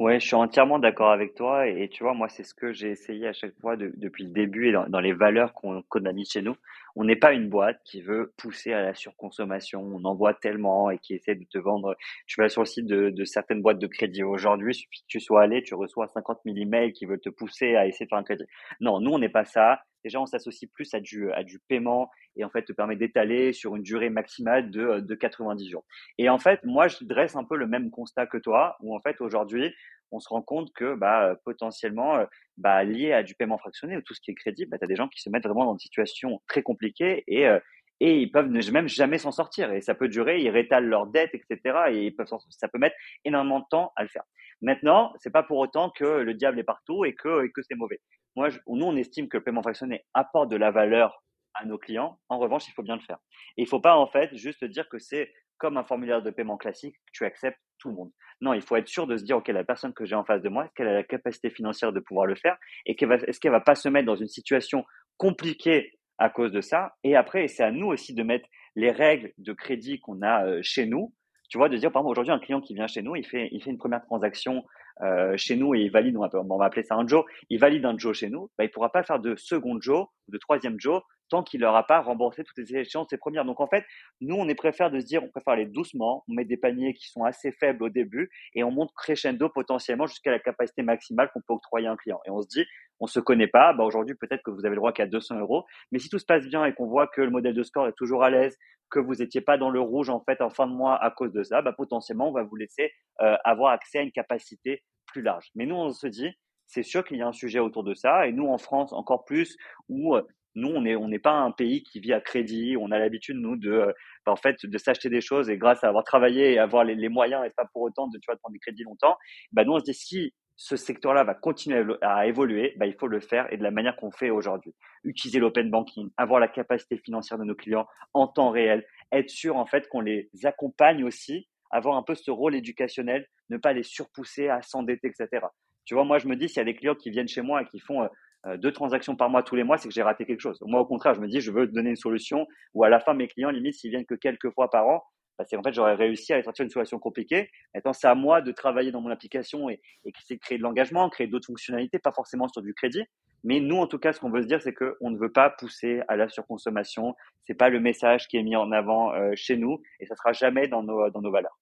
[0.00, 2.88] Ouais, je suis entièrement d'accord avec toi et, tu vois, moi, c'est ce que j'ai
[2.88, 6.24] essayé à chaque fois depuis le début et dans, les valeurs qu'on qu'on a mis
[6.24, 6.56] chez nous.
[6.96, 9.80] On n'est pas une boîte qui veut pousser à la surconsommation.
[9.82, 11.96] On en voit tellement et qui essaie de te vendre.
[12.26, 15.42] Tu vas sur le site de, certaines boîtes de crédit aujourd'hui, suffit que tu sois
[15.42, 18.24] allé, tu reçois 50 000 emails qui veulent te pousser à essayer de faire un
[18.24, 18.44] crédit.
[18.80, 19.80] Non, nous, on n'est pas ça.
[20.04, 23.52] Déjà, on s'associe plus à du, à du paiement et en fait, te permet d'étaler
[23.52, 25.84] sur une durée maximale de, de 90 jours.
[26.16, 29.00] Et en fait, moi, je dresse un peu le même constat que toi, où en
[29.00, 29.74] fait, aujourd'hui,
[30.12, 34.02] on se rend compte que bah, potentiellement, euh, bah, lié à du paiement fractionné ou
[34.02, 35.72] tout ce qui est crédit, bah, tu as des gens qui se mettent vraiment dans
[35.72, 37.58] une situation très compliquée et, euh,
[38.00, 39.72] et ils peuvent ne même jamais s'en sortir.
[39.72, 41.78] Et ça peut durer, ils rétalent leurs dettes, etc.
[41.92, 42.14] Et
[42.50, 44.24] ça peut mettre énormément de temps à le faire.
[44.62, 48.00] Maintenant, c'est pas pour autant que le diable est partout et que, c'est mauvais.
[48.36, 51.22] Moi, nous, on estime que le paiement fractionné apporte de la valeur
[51.54, 52.18] à nos clients.
[52.28, 53.18] En revanche, il faut bien le faire.
[53.56, 56.96] Il faut pas en fait juste dire que c'est comme un formulaire de paiement classique,
[56.96, 58.10] que tu acceptes monde.
[58.40, 60.42] Non, il faut être sûr de se dire, OK, la personne que j'ai en face
[60.42, 63.52] de moi, est-ce qu'elle a la capacité financière de pouvoir le faire et est-ce qu'elle
[63.52, 64.84] va pas se mettre dans une situation
[65.16, 66.94] compliquée à cause de ça?
[67.04, 70.60] Et après, c'est à nous aussi de mettre les règles de crédit qu'on a euh,
[70.62, 71.12] chez nous.
[71.48, 73.48] Tu vois, de dire, par exemple, aujourd'hui, un client qui vient chez nous, il fait,
[73.50, 74.64] il fait une première transaction
[75.02, 77.58] euh, chez nous et il valide, on va, on va appeler ça un Joe, il
[77.58, 80.78] valide un Joe chez nous, bah, il pourra pas faire de second Joe de troisième
[80.78, 83.44] Joe tant qu'il n'aura pas remboursé toutes les échéances des premières.
[83.44, 83.84] Donc en fait,
[84.20, 86.92] nous, on est préfère de se dire, on préfère aller doucement, on met des paniers
[86.92, 91.30] qui sont assez faibles au début et on monte crescendo potentiellement jusqu'à la capacité maximale
[91.32, 92.20] qu'on peut octroyer à un client.
[92.26, 92.66] Et on se dit,
[93.00, 95.64] on se connaît pas, bah aujourd'hui peut-être que vous avez le droit qu'à 200 euros,
[95.90, 97.96] mais si tout se passe bien et qu'on voit que le modèle de score est
[97.96, 98.58] toujours à l'aise,
[98.90, 101.32] que vous n'étiez pas dans le rouge en fait en fin de mois à cause
[101.32, 105.22] de ça, bah potentiellement on va vous laisser euh, avoir accès à une capacité plus
[105.22, 105.50] large.
[105.54, 106.30] Mais nous, on se dit,
[106.66, 109.24] c'est sûr qu'il y a un sujet autour de ça, et nous en France encore
[109.24, 109.56] plus,
[109.88, 110.22] où euh,
[110.54, 112.76] nous, on n'est pas un pays qui vit à crédit.
[112.78, 113.92] On a l'habitude, nous, de, euh,
[114.26, 117.08] bah, en fait, de s'acheter des choses et grâce à avoir travaillé et avoir les,
[117.08, 119.16] moyens et pas pour autant de, tu vois, prendre des crédits longtemps.
[119.52, 123.06] Bah, nous, on se dit, si ce secteur-là va continuer à évoluer, bah, il faut
[123.06, 124.74] le faire et de la manière qu'on fait aujourd'hui.
[125.04, 129.56] Utiliser l'open banking, avoir la capacité financière de nos clients en temps réel, être sûr,
[129.56, 133.82] en fait, qu'on les accompagne aussi, avoir un peu ce rôle éducationnel, ne pas les
[133.82, 135.46] surpousser à s'endetter, etc.
[135.84, 137.62] Tu vois, moi, je me dis, s'il y a des clients qui viennent chez moi
[137.62, 138.08] et qui font euh,
[138.56, 140.58] deux transactions par mois tous les mois, c'est que j'ai raté quelque chose.
[140.62, 143.14] Moi, au contraire, je me dis, je veux donner une solution où à la fin,
[143.14, 145.02] mes clients, limite, s'ils viennent que quelques fois par an,
[145.40, 147.50] bah, c'est en fait, j'aurais réussi à les sortir une situation compliquée.
[147.74, 151.08] Maintenant, c'est à moi de travailler dans mon application et, et de créer de l'engagement,
[151.08, 153.04] créer d'autres fonctionnalités, pas forcément sur du crédit.
[153.42, 155.48] Mais nous, en tout cas, ce qu'on veut se dire, c'est qu'on ne veut pas
[155.48, 157.14] pousser à la surconsommation.
[157.44, 160.32] C'est pas le message qui est mis en avant euh, chez nous et ça sera
[160.32, 161.58] jamais dans nos, dans nos valeurs.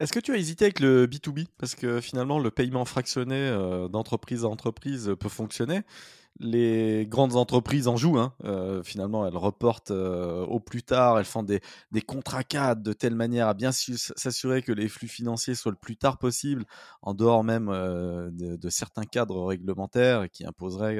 [0.00, 3.88] Est-ce que tu as hésité avec le B2B Parce que finalement, le paiement fractionné euh,
[3.88, 5.82] d'entreprise à entreprise peut fonctionner.
[6.40, 8.18] Les grandes entreprises en jouent.
[8.18, 8.34] Hein.
[8.44, 11.18] Euh, finalement, elles reportent euh, au plus tard.
[11.18, 11.60] Elles font des,
[12.06, 15.96] contrats cadres de telle manière à bien s'assurer que les flux financiers soient le plus
[15.96, 16.64] tard possible,
[17.02, 20.98] en dehors même de, certains cadres réglementaires qui imposeraient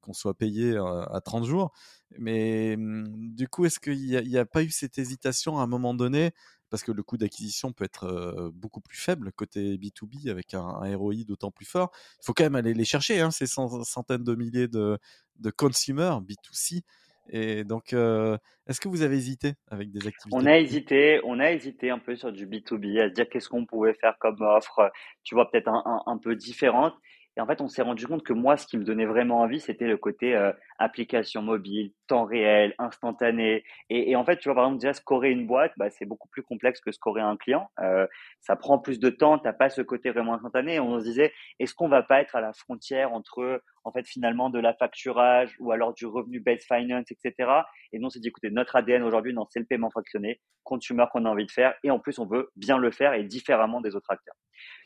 [0.00, 1.72] qu'on soit payé à 30 jours.
[2.18, 5.94] Mais hum, du coup, est-ce qu'il n'y a, pas eu cette hésitation à un moment
[5.94, 6.32] donné
[6.72, 11.24] parce que le coût d'acquisition peut être beaucoup plus faible côté B2B avec un, ROI
[11.26, 11.90] d'autant plus fort.
[12.22, 14.98] Il faut quand même aller les chercher, hein, ces centaines de milliers de,
[15.38, 16.80] de consumers B2C.
[17.28, 21.52] Et donc, est-ce que vous avez hésité avec des activités On a hésité, on a
[21.52, 24.90] hésité un peu sur du B2B, à se dire qu'est-ce qu'on pouvait faire comme offre,
[25.24, 26.94] tu vois, peut-être un, un, peu différente.
[27.36, 29.60] Et en fait, on s'est rendu compte que moi, ce qui me donnait vraiment envie,
[29.60, 33.64] c'était le côté euh, application mobile, temps réel, instantané.
[33.88, 36.28] Et, et, en fait, tu vois, par exemple, déjà scorer une boîte, bah, c'est beaucoup
[36.28, 37.70] plus complexe que scorer un client.
[37.80, 38.06] Euh,
[38.40, 40.78] ça prend plus de temps, t'as pas ce côté vraiment instantané.
[40.80, 44.50] On se disait, est-ce qu'on va pas être à la frontière entre, en fait, finalement,
[44.50, 47.50] de la facturage ou alors du revenu based finance, etc.
[47.92, 51.04] Et nous, on s'est dit, écoutez, notre ADN aujourd'hui, non, c'est le paiement fractionné, consumer
[51.12, 51.74] qu'on a envie de faire.
[51.82, 54.36] Et en plus, on veut bien le faire et différemment des autres acteurs.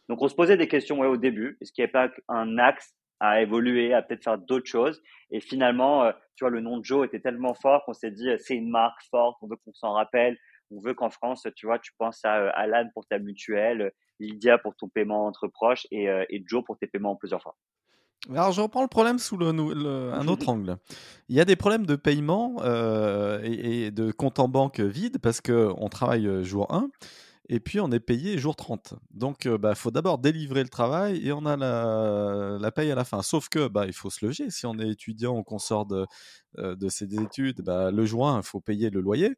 [0.08, 1.58] Donc, on se posait des questions ouais, au début.
[1.60, 5.02] Est-ce qu'il n'y avait pas un axe à évoluer, à peut-être faire d'autres choses?
[5.30, 8.30] Et finalement, euh, tu vois, le nom de Joe était tellement fort qu'on s'est dit,
[8.38, 10.38] c'est une marque forte, on veut qu'on s'en rappelle.
[10.72, 14.58] On veut qu'en France, tu vois, tu penses à euh, Alan pour ta mutuelle, Lydia
[14.58, 17.54] pour ton paiement entre proches et, et Joe pour tes paiements en plusieurs fois.
[18.30, 20.78] Alors, je reprends le problème sous le, un autre angle.
[21.28, 25.40] Il y a des problèmes de paiement euh, et, de compte en banque vide parce
[25.40, 26.88] qu'on travaille euh, jour 1
[27.48, 28.94] et puis on est payé jour 30.
[29.12, 32.90] Donc, il euh, bah, faut d'abord délivrer le travail et on a la, la, paye
[32.90, 33.22] à la fin.
[33.22, 34.50] Sauf que bah, il faut se loger.
[34.50, 36.06] Si on est étudiant ou qu'on sort de,
[36.58, 39.36] de ses études, bah, le juin, il faut payer le loyer.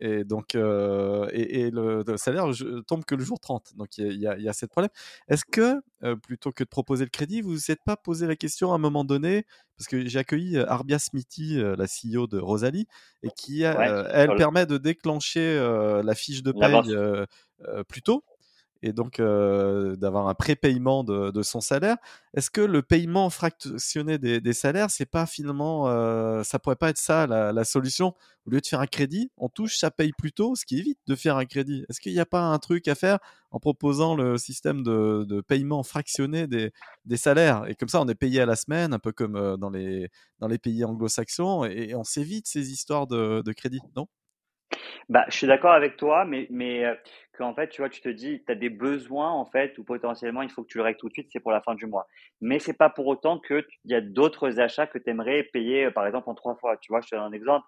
[0.00, 3.76] Et donc, euh, et, le, salaire je, tombe que le jour 30.
[3.76, 4.90] Donc, il y, a, y a, cette problème.
[5.28, 8.36] Est-ce que, euh, plutôt que de proposer le crédit, vous vous êtes pas posé la
[8.36, 9.44] question à un moment donné
[9.76, 12.86] Parce que j'ai accueilli euh, Arbia Smithy, la CEO de Rosalie,
[13.22, 15.58] et qui, elle, permet de déclencher
[16.04, 16.94] la fiche de paye
[17.88, 18.22] plus tôt
[18.82, 21.96] et donc d'avoir un prépaiement de, son salaire.
[22.34, 26.90] Est-ce que le paiement fractionné des, des salaires, c'est pas finalement, euh, ça pourrait pas
[26.90, 28.14] être ça la, solution?
[28.46, 30.98] Au lieu de faire un crédit, on touche, ça paye plus tôt, ce qui évite
[31.06, 31.84] de faire un crédit.
[31.88, 33.18] Est-ce qu'il n'y a pas un truc à faire
[33.50, 36.72] en proposant le système de, paiement fractionné des,
[37.16, 37.64] salaires?
[37.68, 40.08] Et comme ça, on est payé à la semaine, un peu comme dans les,
[40.62, 44.08] pays anglo-saxons, et, on s'évite ces histoires de, crédit, non?
[45.08, 46.84] Bah, je suis d'accord avec toi, mais,
[47.38, 50.42] qu'en fait, tu vois, tu te dis, tu as des besoins, en fait, ou potentiellement,
[50.42, 52.06] il faut que tu le règles tout de suite, c'est pour la fin du mois.
[52.40, 55.90] Mais c'est pas pour autant qu'il y a d'autres achats que tu aimerais payer, euh,
[55.90, 56.76] par exemple, en trois fois.
[56.76, 57.66] Tu vois, je te donne un exemple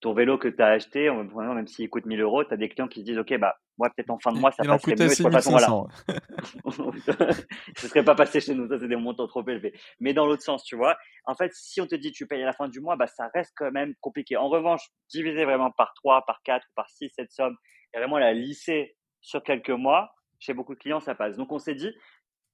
[0.00, 2.88] ton vélo que tu as acheté, même s'il coûte 1000 euros, tu as des clients
[2.88, 5.08] qui se disent, OK, bah, moi, peut-être en fin de mois, ça passerait mieux.
[5.08, 5.68] De façon, voilà.
[7.76, 8.68] Ce serait pas passé chez nous.
[8.68, 9.74] Ça, c'est des montants trop élevés.
[10.00, 10.96] Mais dans l'autre sens, tu vois.
[11.24, 13.30] En fait, si on te dit, tu payes à la fin du mois, bah, ça
[13.34, 14.36] reste quand même compliqué.
[14.36, 17.56] En revanche, diviser vraiment par 3, par 4 ou par 6 cette somme
[17.94, 21.36] et vraiment la lisser sur quelques mois, chez beaucoup de clients, ça passe.
[21.36, 21.92] Donc, on s'est dit,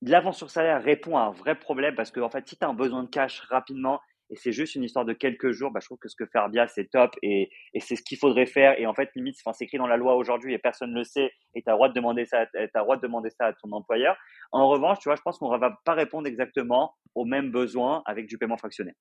[0.03, 2.69] l'avance sur salaire répond à un vrai problème parce que, en fait, si tu as
[2.69, 4.01] un besoin de cash rapidement,
[4.31, 6.39] et c'est juste une histoire de quelques jours, bah, je trouve que ce que fait
[6.39, 7.49] Arbia, c'est top et,
[7.79, 8.79] c'est ce qu'il faudrait faire.
[8.79, 11.31] Et en fait, limite, c'est écrit dans la loi aujourd'hui et personne ne le sait
[11.55, 14.17] et tu as droit de demander ça, droit de demander ça à ton employeur.
[14.53, 18.27] En revanche, tu vois, je pense qu'on va pas répondre exactement aux mêmes besoins avec
[18.27, 18.95] du paiement fractionné.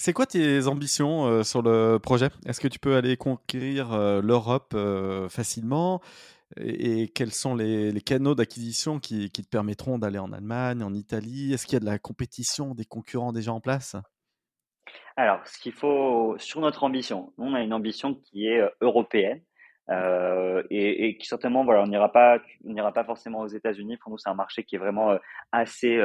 [0.00, 2.28] C'est quoi tes ambitions euh, sur le projet?
[2.46, 6.00] Est-ce que tu peux aller conquérir euh, l'Europe euh, facilement?
[6.56, 11.52] Et, quels sont les, canaux d'acquisition qui, te permettront d'aller en Allemagne, en Italie?
[11.52, 13.96] Est-ce qu'il y a de la compétition, des concurrents déjà en place?
[15.16, 19.42] Alors, ce qu'il faut sur notre ambition, on a une ambition qui est européenne.
[20.70, 23.96] Et, qui certainement, voilà, on n'ira pas, on n'ira pas forcément aux États-Unis.
[23.96, 25.18] Pour nous, c'est un marché qui est vraiment
[25.50, 26.00] assez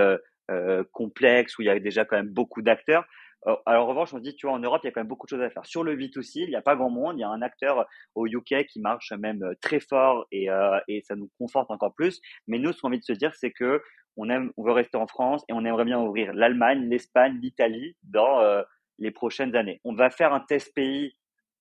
[0.92, 3.06] complexe où il y a déjà quand même beaucoup d'acteurs.
[3.48, 5.02] Euh, alors, en revanche, on se dit, tu vois, en Europe, il y a quand
[5.02, 5.66] même beaucoup de choses à faire.
[5.66, 7.18] Sur le B2C, il n'y a pas grand monde.
[7.18, 10.80] Il y a un acteur au UK qui marche même euh, très fort et, euh,
[10.88, 12.22] et ça nous conforte encore plus.
[12.48, 13.82] Mais nous, ce qu'on a envie de se dire, c'est que
[14.16, 17.96] on aime, on veut rester en France et on aimerait bien ouvrir l'Allemagne, l'Espagne, l'Italie
[18.04, 18.64] dans
[19.00, 19.82] les prochaines années.
[19.84, 21.16] On va faire un test pays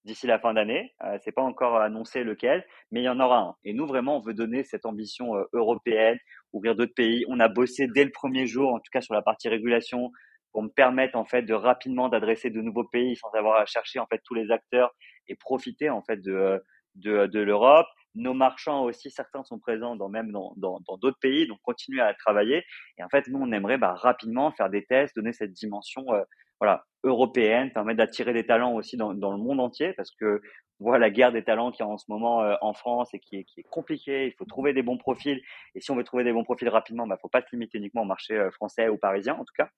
[0.04, 0.94] d'ici la fin d'année.
[1.04, 3.54] Euh, c'est pas encore annoncé lequel, mais il y en aura un.
[3.64, 6.18] Et nous, vraiment, on veut donner cette ambition européenne,
[6.52, 7.24] ouvrir d'autres pays.
[7.28, 10.12] On a bossé dès le premier jour, en tout cas sur la partie régulation,
[10.52, 13.98] pour me permettre en fait de rapidement d'adresser de nouveaux pays sans avoir à chercher
[13.98, 14.94] en fait tous les acteurs
[15.28, 16.62] et profiter en fait de
[16.94, 17.86] de, de l'Europe.
[18.14, 22.12] Nos marchands aussi, certains sont présents dans même dans d'autres dans, pays, donc continuer à
[22.12, 22.62] travailler.
[22.98, 26.22] Et en fait, nous, on aimerait bah, rapidement faire des tests, donner cette dimension euh,
[26.62, 30.40] voilà, européenne, permettre d'attirer des talents aussi dans, dans, le monde entier, parce que
[30.78, 33.18] on voit la guerre des talents qui est en ce moment euh, en France et
[33.18, 34.28] qui est, qui est compliquée.
[34.28, 35.42] Il faut trouver des bons profils.
[35.74, 37.48] Et si on veut trouver des bons profils rapidement, il bah, ne faut pas se
[37.50, 39.70] limiter uniquement au marché euh, français ou parisien, en tout cas.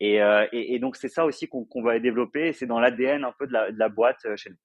[0.00, 2.54] Et, euh, et, donc, c'est ça aussi qu'on va développer.
[2.54, 4.56] C'est dans l'ADN un peu de la boîte chez nous.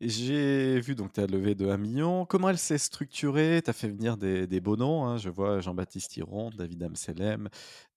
[0.00, 2.24] J'ai vu donc tu as levé de 1 million.
[2.24, 3.60] Comment elle s'est structurée?
[3.64, 5.04] Tu as fait venir des, des beaux noms.
[5.04, 5.16] Hein.
[5.18, 7.48] Je vois Jean-Baptiste Hiron, David Amselem,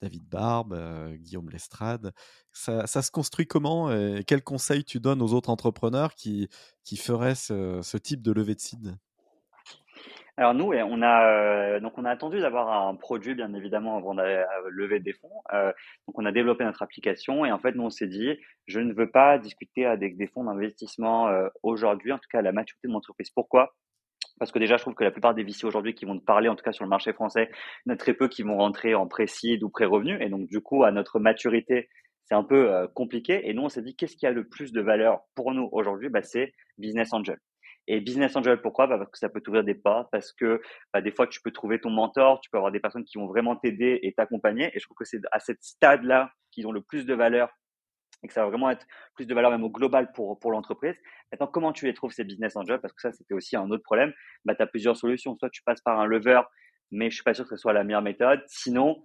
[0.02, 2.12] David Barbe, euh, Guillaume Lestrade.
[2.54, 6.50] Ça, ça, se construit comment et Quels conseils tu donnes aux autres entrepreneurs qui,
[6.84, 8.98] qui feraient ce, ce type de levée de seed?
[10.42, 14.16] Alors nous, on a euh, donc on a attendu d'avoir un produit bien évidemment avant
[14.16, 14.24] de
[14.70, 15.30] lever des fonds.
[15.54, 15.72] Euh,
[16.08, 18.92] donc on a développé notre application et en fait nous on s'est dit je ne
[18.92, 22.88] veux pas discuter avec des fonds d'investissement euh, aujourd'hui, en tout cas à la maturité
[22.88, 23.30] de mon entreprise.
[23.30, 23.76] Pourquoi?
[24.40, 26.50] Parce que déjà, je trouve que la plupart des VC aujourd'hui qui vont te parler,
[26.50, 27.52] en tout cas sur le marché français,
[27.86, 30.18] il y en a très peu qui vont rentrer en pré-seed ou pré-revenu.
[30.24, 31.90] Et donc, du coup, à notre maturité,
[32.26, 33.48] c'est un peu compliqué.
[33.48, 36.10] Et nous, on s'est dit, qu'est-ce qui a le plus de valeur pour nous aujourd'hui?
[36.10, 37.38] Bah, C'est Business Angel.
[37.88, 38.88] Et Business Angel, pourquoi?
[38.88, 40.62] Bah, Parce que ça peut t'ouvrir des portes, parce que
[40.94, 43.28] bah, des fois, tu peux trouver ton mentor, tu peux avoir des personnes qui vont
[43.28, 44.76] vraiment t'aider et t'accompagner.
[44.76, 47.50] Et je trouve que c'est à ce stade-là qu'ils ont le plus de valeur
[48.24, 50.96] et que ça va vraiment être plus de valeur même au global pour, pour l'entreprise.
[51.32, 52.80] Maintenant, comment tu les trouves ces business angels?
[52.80, 54.14] Parce que ça, c'était aussi un autre problème.
[54.46, 55.36] Bah, tu as plusieurs solutions.
[55.38, 56.42] Soit tu passes par un lever
[56.92, 58.44] mais je suis pas sûr que ce soit la meilleure méthode.
[58.48, 59.02] Sinon,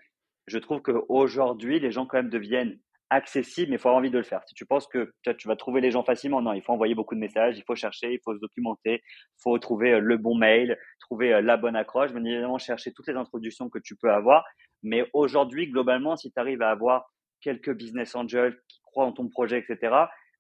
[0.47, 2.79] je trouve qu'aujourd'hui, les gens quand même deviennent
[3.11, 4.43] accessibles, mais il faut avoir envie de le faire.
[4.47, 7.15] Si tu penses que tu vas trouver les gens facilement, non, il faut envoyer beaucoup
[7.15, 10.37] de messages, il faut chercher, il faut se documenter, il faut trouver euh, le bon
[10.37, 14.11] mail, trouver euh, la bonne accroche, bien évidemment chercher toutes les introductions que tu peux
[14.11, 14.45] avoir.
[14.83, 17.07] Mais aujourd'hui, globalement, si tu arrives à avoir
[17.41, 19.79] quelques business angels qui croient en ton projet, etc.,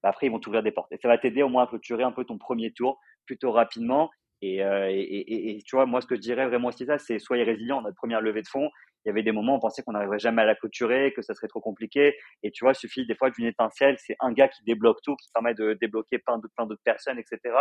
[0.02, 0.90] bah, après, ils vont t'ouvrir des portes.
[0.92, 4.10] Et ça va t'aider au moins à clôturer un peu ton premier tour plutôt rapidement.
[4.42, 7.80] Et, euh, tu vois, moi, ce que je dirais vraiment aussi ça, c'est soyez résilient.
[7.82, 8.70] Notre première levée de fonds,
[9.06, 11.22] il y avait des moments où on pensait qu'on n'arriverait jamais à la clôturer, que
[11.22, 12.16] ça serait trop compliqué.
[12.42, 15.14] Et tu vois, il suffit des fois d'une étincelle, c'est un gars qui débloque tout,
[15.14, 17.54] qui permet de débloquer plein d'autres, plein personnes, etc.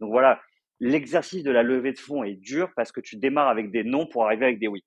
[0.00, 0.40] Donc voilà,
[0.80, 4.06] l'exercice de la levée de fonds est dur parce que tu démarres avec des non
[4.06, 4.86] pour arriver avec des oui.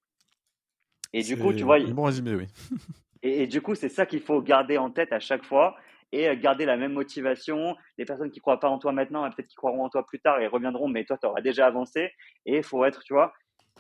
[1.14, 1.80] Et du coup, tu vois.
[1.80, 2.48] Bon résumé, oui.
[3.22, 5.76] et, et, du coup, c'est ça qu'il faut garder en tête à chaque fois
[6.12, 7.76] et euh, garder la même motivation.
[8.00, 10.40] Les personnes qui croient pas en toi maintenant, peut-être qui croiront en toi plus tard
[10.40, 12.12] et reviendront, mais toi, tu auras déjà avancé.
[12.46, 13.34] Et il faut être, tu vois,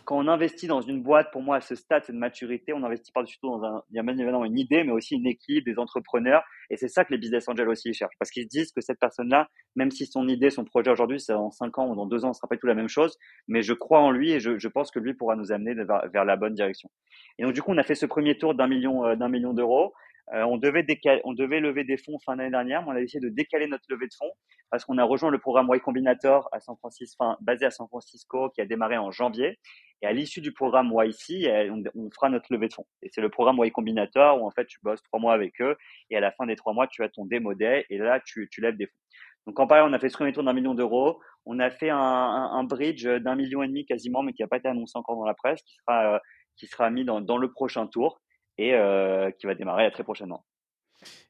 [0.05, 2.83] quand on investit dans une boîte, pour moi, à ce stade, c'est de maturité, on
[2.83, 5.27] investit par-dessus tout dans un, il y a bien évidemment une idée, mais aussi une
[5.27, 6.43] équipe, des entrepreneurs.
[6.69, 8.15] Et c'est ça que les business angels aussi cherchent.
[8.19, 11.33] Parce qu'ils se disent que cette personne-là, même si son idée, son projet aujourd'hui, c'est
[11.33, 13.61] dans 5 ans ou dans 2 ans, ce sera pas tout la même chose, mais
[13.61, 16.25] je crois en lui et je, je pense que lui pourra nous amener vers, vers,
[16.25, 16.89] la bonne direction.
[17.37, 19.53] Et donc, du coup, on a fait ce premier tour d'un million, euh, d'un million
[19.53, 19.93] d'euros.
[20.33, 20.85] Euh, on, devait
[21.23, 23.85] on devait lever des fonds fin d'année dernière, mais on a décidé de décaler notre
[23.89, 24.31] levée de fonds
[24.69, 28.49] parce qu'on a rejoint le programme Y Combinator à San Francisco, basé à San Francisco
[28.51, 29.57] qui a démarré en janvier.
[30.01, 32.85] Et à l'issue du programme YC, on, on, fera notre levée de fonds.
[33.01, 35.75] Et c'est le programme Y Combinator où en fait tu bosses trois mois avec eux
[36.11, 38.61] et à la fin des trois mois tu as ton démodé et là tu, tu
[38.61, 38.99] lèves des fonds.
[39.47, 41.19] Donc en parallèle, on a fait ce premier tour d'un million d'euros.
[41.45, 44.57] On a fait un, un, bridge d'un million et demi quasiment, mais qui n'a pas
[44.57, 46.19] été annoncé encore dans la presse, qui sera, euh,
[46.55, 48.19] qui sera mis dans, dans le prochain tour
[48.59, 50.43] et euh, qui va démarrer très prochainement.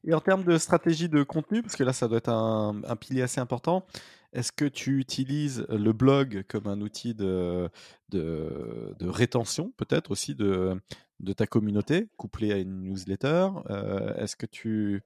[0.02, 3.22] Et en termes de stratégie de contenu, parce que là, ça doit être un, pilier
[3.22, 3.86] assez important,
[4.32, 7.70] est-ce que tu utilises le blog comme un outil de,
[8.08, 10.80] de, rétention, peut-être aussi de,
[11.20, 13.48] de ta communauté, couplé à une newsletter?
[13.70, 15.02] Euh, Est-ce que, tu,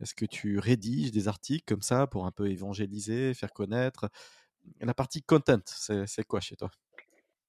[0.00, 4.08] est que tu rédiges des articles comme ça pour un peu évangéliser, faire connaître?
[4.80, 6.70] La partie content, c'est quoi chez toi?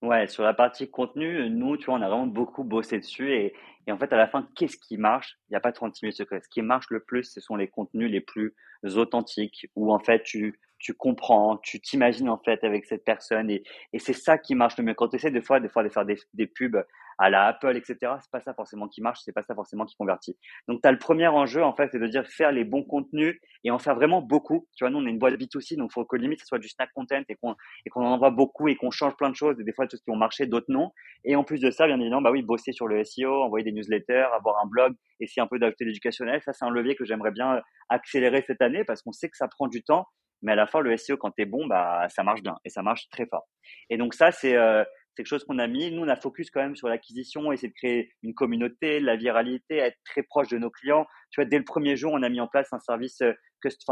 [0.06, 3.56] Ouais, sur la partie contenu, nous, tu vois, on a vraiment beaucoup bossé dessus et,
[3.90, 5.40] en fait, à la fin, qu'est-ce qui marche?
[5.50, 6.42] Il n'y a pas 36 000 secrets.
[6.42, 8.54] Ce qui marche le plus, ce sont les contenus les plus
[8.84, 13.64] authentiques où en fait, tu, tu comprends, tu t'imagines en fait avec cette personne et,
[13.94, 14.94] et c'est ça qui marche le mieux.
[14.94, 16.84] Quand tu essaies des fois, des fois de faire des, des pubs
[17.18, 19.96] à la Apple, etc., c'est pas ça forcément qui marche, c'est pas ça forcément qui
[19.96, 20.38] convertit.
[20.68, 23.40] Donc, tu as le premier enjeu en fait, c'est de dire faire les bons contenus
[23.64, 24.68] et en faire vraiment beaucoup.
[24.76, 26.68] Tu vois, nous, on est une boîte B2C, donc faut que limite, ce soit du
[26.68, 27.54] snack content et qu'on
[27.86, 29.60] et en envoie beaucoup et qu'on change plein de choses.
[29.60, 30.92] Et des fois, des choses qui vont marcher, d'autres non.
[31.24, 33.72] Et en plus de ça, bien évidemment, bah oui, bosser sur le SEO, envoyer des
[33.72, 36.42] newsletters, avoir un blog, essayer un peu d'ajouter l'éducationnel.
[36.42, 39.48] Ça, c'est un levier que j'aimerais bien accélérer cette année parce qu'on sait que ça
[39.48, 40.08] prend du temps
[40.46, 42.70] mais à la fin, le SEO, quand tu es bon, bah, ça marche bien et
[42.70, 43.48] ça marche très fort.
[43.90, 44.84] Et donc ça, c'est euh,
[45.16, 45.92] quelque chose qu'on a mis.
[45.92, 49.78] Nous, on a focus quand même sur l'acquisition, essayer de créer une communauté, la viralité,
[49.78, 51.08] être très proche de nos clients.
[51.32, 53.34] Tu vois, dès le premier jour, on a mis en place un service, euh,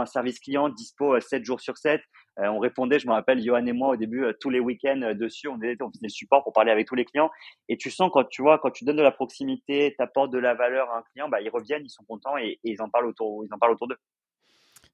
[0.06, 2.01] service client dispo 7 euh, jours sur 7.
[2.39, 5.47] Euh, on répondait, je me rappelle, Johan et moi, au début, tous les week-ends dessus,
[5.47, 7.32] on, faisait, on faisait support pour parler avec tous les clients.
[7.68, 10.39] Et tu sens quand tu vois, quand tu donnes de la proximité, tu apportes de
[10.39, 12.89] la valeur à un client, bah, ils reviennent, ils sont contents et, et ils en
[12.89, 13.97] parlent autour, ils en parlent autour d'eux.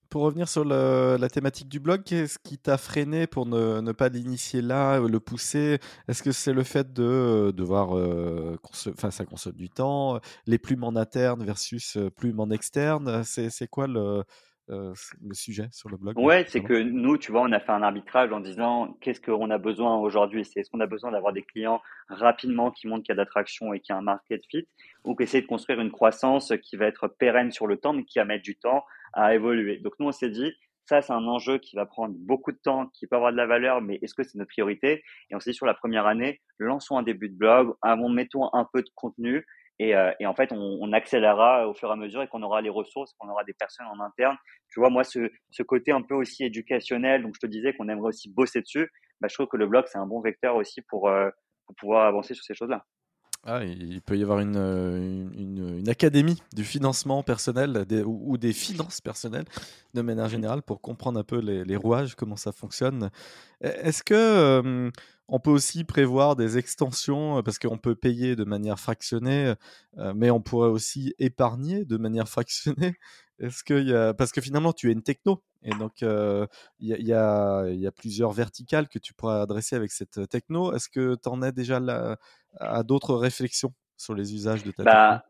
[0.10, 4.62] Pour revenir sur la thématique du blog, qu'est-ce qui t'a freiné pour ne, pas l'initier
[4.64, 5.80] là, le pousser?
[6.08, 8.58] Est-ce que c'est le fait de devoir, euh,
[8.88, 13.24] enfin, ça consomme du temps, les plumes en interne versus euh, plumes en externe?
[13.24, 14.24] C'est quoi le,
[14.70, 14.94] euh,
[15.26, 17.82] le sujet sur le blog Ouais, c'est que nous, tu vois, on a fait un
[17.82, 20.46] arbitrage en disant qu'est-ce qu'on a besoin aujourd'hui.
[20.46, 23.74] C'est est-ce qu'on a besoin d'avoir des clients rapidement qui montrent qu'il y a d'attraction
[23.74, 24.68] et qu'il y a un market fit
[25.04, 28.20] ou qu'essayer de construire une croissance qui va être pérenne sur le temps mais qui
[28.20, 29.78] va mettre du temps à évoluer.
[29.78, 30.54] Donc nous, on s'est dit,
[30.86, 33.46] ça, c'est un enjeu qui va prendre beaucoup de temps, qui peut avoir de la
[33.46, 35.04] valeur, mais est-ce que c'est notre priorité?
[35.30, 37.76] Et on s'est dit, sur la première année, lançons un début de blog,
[38.10, 39.46] mettons un peu de contenu,
[39.80, 42.44] et, euh, et en fait, on, on, accélérera au fur et à mesure et qu'on
[42.44, 44.36] aura les ressources, qu'on aura des personnes en interne.
[44.70, 47.88] Tu vois, moi, ce, ce côté un peu aussi éducationnel, donc je te disais qu'on
[47.88, 50.82] aimerait aussi bosser dessus, bah, je trouve que le blog, c'est un bon vecteur aussi
[50.82, 51.30] pour, euh,
[51.66, 52.86] pour pouvoir avancer sur ces choses-là.
[53.46, 59.00] Ah, il peut y avoir une, une, une, académie du financement personnel ou, des finances
[59.00, 59.46] personnelles
[59.94, 63.10] de manière générale pour comprendre un peu les, rouages, comment ça fonctionne.
[63.64, 64.92] E, est-ce que euh,
[65.30, 69.54] on peut aussi prévoir des extensions parce qu'on peut payer de manière fractionnée,
[69.98, 72.96] euh, mais on pourrait aussi épargner de manière fractionnée
[73.40, 74.14] est-ce qu'il y a...
[74.14, 75.44] Parce que finalement, tu es une techno.
[75.64, 76.48] Et donc, euh,
[76.80, 80.74] il y, y, a, y, a, plusieurs verticales que tu pourras adresser avec cette techno.
[80.74, 81.82] Est-ce que tu en as déjà
[82.60, 85.24] à d'autres réflexions sur les usages de ta bah,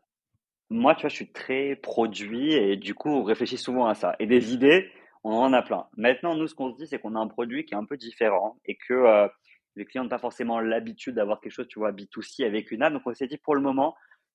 [0.70, 3.94] techno Moi, tu vois, je suis très produit et du coup, on réfléchit souvent à
[3.94, 4.14] ça.
[4.20, 4.90] Et des idées,
[5.24, 5.86] on en a plein.
[5.96, 7.96] Maintenant, nous, ce qu'on se dit, c'est qu'on a un produit qui est un peu
[7.96, 9.28] différent et que euh,
[9.76, 12.92] Les clients n'ont pas forcément l'habitude d'avoir quelque chose, tu vois, B2C avec une app.
[12.92, 13.94] Donc, on s'est dit, pour le moment,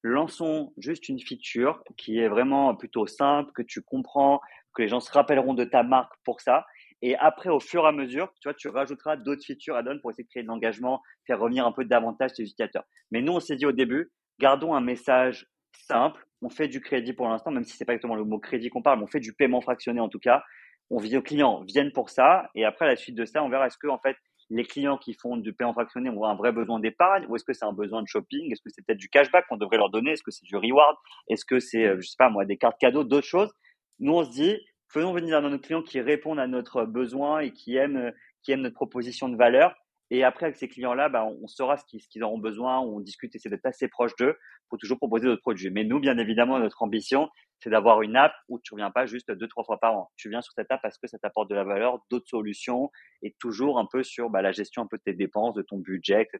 [0.09, 4.41] lançons juste une feature qui est vraiment plutôt simple, que tu comprends,
[4.73, 6.65] que les gens se rappelleront de ta marque pour ça.
[7.01, 10.11] Et après, au fur et à mesure, tu vois, tu rajouteras d'autres features add-on pour
[10.11, 12.83] essayer de créer de l'engagement, faire revenir un peu davantage tes utilisateurs.
[13.11, 16.25] Mais nous, on s'est dit au début, gardons un message simple.
[16.41, 18.81] On fait du crédit pour l'instant, même si c'est pas exactement le mot crédit qu'on
[18.81, 20.43] parle, mais on fait du paiement fractionné en tout cas.
[20.89, 22.49] On vit aux clients viennent pour ça.
[22.53, 24.17] Et après, à la suite de ça, on verra est-ce que, en fait,
[24.49, 27.53] les clients qui font du paiement fractionné ont un vrai besoin d'épargne ou est-ce que
[27.53, 28.51] c'est un besoin de shopping?
[28.51, 30.11] Est-ce que c'est peut-être du cashback qu'on devrait leur donner?
[30.11, 30.95] Est-ce que c'est du reward?
[31.29, 33.51] Est-ce que c'est, euh, je sais pas moi, des cartes cadeaux, d'autres choses?
[33.99, 34.57] Nous, on se dit,
[34.89, 38.11] faisons venir nos clients qui répondent à notre besoin et qui aiment,
[38.43, 39.73] qui aiment notre proposition de valeur.
[40.11, 43.49] Et après, avec ces clients-là, bah, on saura ce qu'ils, auront besoin, on discute, essaie
[43.49, 44.37] d'être assez proche d'eux
[44.69, 45.71] pour toujours proposer d'autres produits.
[45.71, 47.29] Mais nous, bien évidemment, notre ambition,
[47.59, 50.11] c'est d'avoir une app où tu reviens pas juste deux, trois fois par an.
[50.15, 52.91] Tu viens sur cette app parce que ça t'apporte de la valeur, d'autres solutions
[53.23, 55.77] et toujours un peu sur bah, la gestion un peu de tes dépenses, de ton
[55.79, 56.39] budget, etc.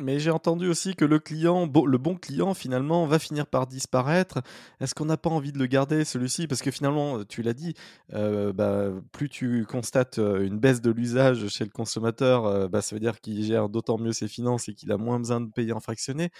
[0.00, 4.40] Mais j'ai entendu aussi que le client, le bon client, finalement, va finir par disparaître.
[4.80, 6.46] Est-ce qu'on n'a pas envie de le garder, celui-ci?
[6.46, 7.74] Parce que finalement, tu l'as dit,
[8.14, 12.82] euh, bah, plus tu constates euh, une baisse de l'usage chez le consommateur, euh, bah,
[12.82, 15.50] ça veut dire qu'il gère d'autant mieux ses finances et qu'il a moins besoin de
[15.50, 16.30] payer en fractionné.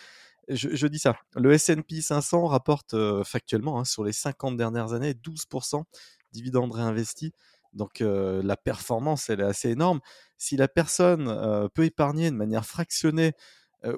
[0.49, 1.15] Je, dis ça.
[1.37, 5.85] Le S&P 500 rapporte factuellement, hein, sur les 50 dernières années, 12%
[6.33, 7.33] dividendes réinvestis.
[7.73, 10.01] Donc la performance, elle est assez énorme.
[10.37, 13.33] Si la personne peut épargner de manière fractionnée,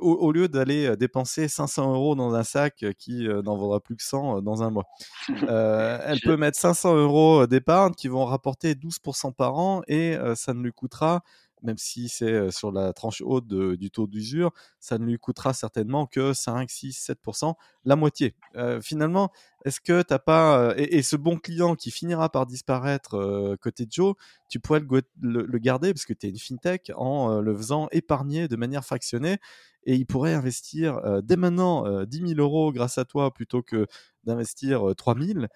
[0.00, 4.42] au, lieu d'aller dépenser 500 euros dans un sac qui n'en vaudra plus que 100
[4.42, 4.84] dans un mois,
[6.06, 10.62] elle peut mettre 500 euros d'épargne qui vont rapporter 12% par an et ça ne
[10.62, 11.22] lui coûtera
[11.62, 16.06] même si c'est sur la tranche haute du taux d'usure, ça ne lui coûtera certainement
[16.06, 17.54] que 5, 6, 7%,
[17.84, 18.34] la moitié.
[18.80, 19.30] finalement,
[19.64, 20.74] est-ce que tu n'as pas...
[20.76, 24.14] Et, ce bon client qui finira par disparaître côté Joe,
[24.48, 24.82] tu pourrais
[25.20, 29.38] le, garder parce que tu es une fintech en le faisant épargner de manière fractionnée
[29.84, 33.86] et il pourrait investir dès maintenant 10 000 euros grâce à toi plutôt que
[34.24, 35.46] d'investir 3 000.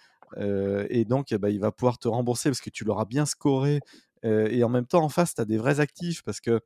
[0.89, 3.81] et donc, eh ben, il va pouvoir te rembourser parce que tu l'auras bien scoré
[4.25, 6.61] et en même temps, en face, tu des vrais actifs parce que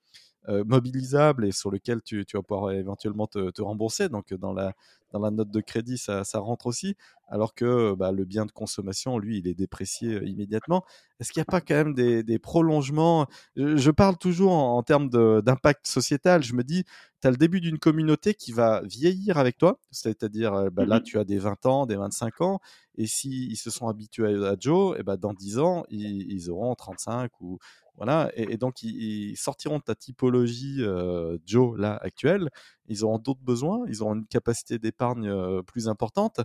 [0.67, 4.09] mobilisables et sur lesquels tu, vas pouvoir éventuellement te, rembourser.
[4.09, 4.75] Donc, dans la,
[5.13, 6.97] dans la note de crédit, ça, rentre aussi.
[7.29, 10.85] Alors que bah, le bien de consommation, lui, il est déprécié immédiatement.
[11.21, 13.27] Est-ce qu'il n'y a pas quand même des, prolongements?
[13.57, 16.43] Je, parle toujours en, termes d'impact sociétal.
[16.43, 16.85] Je me dis,
[17.21, 19.79] tu as le début d'une communauté qui va vieillir avec toi.
[19.91, 22.61] C'est-à-dire, bah, là, mmh tu as des 20 ans, des 25 ans.
[22.97, 26.75] Et s'ils se sont habitués à, Joe, et bah, dans 10 ans, ils, ils auront
[26.75, 27.59] 35 ou
[28.01, 32.49] voilà, et, donc ils, sortiront de ta typologie euh, Joe là actuelle.
[32.89, 36.41] Ils auront d'autres besoins, ils auront une capacité d'épargne euh, plus importante.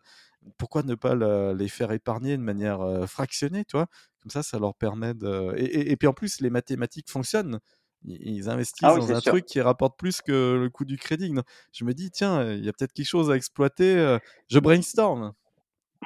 [0.57, 1.15] Pourquoi ne pas
[1.53, 3.87] les faire épargner de manière euh, fractionnée, tu vois?
[4.21, 5.53] Comme ça, ça leur permet de.
[5.55, 7.61] Et, puis en plus, les mathématiques fonctionnent.
[8.03, 11.33] Ils investissent ah dans un truc qui rapporte plus que le coût du crédit.
[11.71, 14.17] Je me dis, tiens, il y a peut-être quelque chose à exploiter.
[14.49, 15.33] Je brainstorm.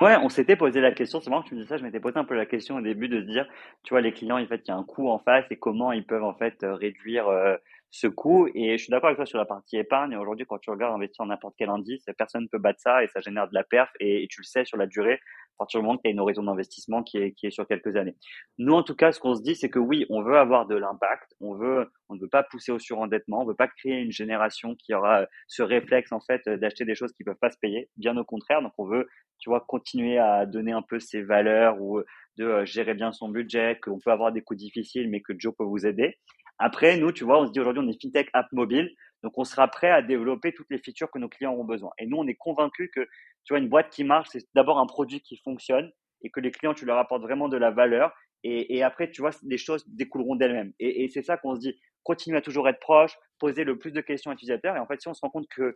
[0.01, 1.99] Ouais, on s'était posé la question, c'est marrant que tu me dis ça, je m'étais
[1.99, 3.45] posé un peu la question au début de se dire,
[3.83, 5.91] tu vois, les clients, en fait, il y a un coût en face et comment
[5.91, 7.57] ils peuvent en fait euh, réduire euh,
[7.91, 8.47] ce coût.
[8.53, 10.15] Et je suis d'accord avec toi sur la partie épargne.
[10.15, 13.07] Aujourd'hui, quand tu regardes investir en n'importe quel indice, personne ne peut battre ça et
[13.07, 15.85] ça génère de la perf et, tu le sais sur la durée à partir du
[15.85, 18.15] moment que tu as une horizon d'investissement qui est, qui est sur quelques années.
[18.57, 20.75] Nous, en tout cas, ce qu'on se dit, c'est que oui, on veut avoir de
[20.75, 24.11] l'impact, on veut, on ne veut pas pousser au surendettement, on veut pas créer une
[24.11, 27.89] génération qui aura ce réflexe en fait d'acheter des choses qui peuvent pas se payer.
[27.97, 31.81] Bien au contraire, donc on veut, tu vois, continuer à donner un peu ses valeurs
[31.81, 32.01] ou
[32.37, 35.53] de euh, gérer bien son budget, qu'on peut avoir des coups difficiles, mais que Joe
[35.57, 36.17] peut vous aider.
[36.59, 38.93] Après, nous, tu vois, on se dit aujourd'hui, on est fintech app mobile,
[39.23, 41.91] donc on sera prêt à développer toutes les features que nos clients auront besoin.
[41.97, 43.01] Et nous, on est convaincu que,
[43.45, 45.89] tu vois, une boîte qui marche, c'est d'abord un produit qui fonctionne
[46.21, 48.13] et que les clients, tu leur apportes vraiment de la valeur.
[48.43, 50.73] Et, après, tu vois, les choses découleront d'elles-mêmes.
[50.79, 54.01] Et, c'est ça qu'on se dit, continuer à toujours être proche, poser le plus de
[54.01, 54.75] questions à l'utilisateur.
[54.75, 55.75] Et en fait, si on se rend compte que,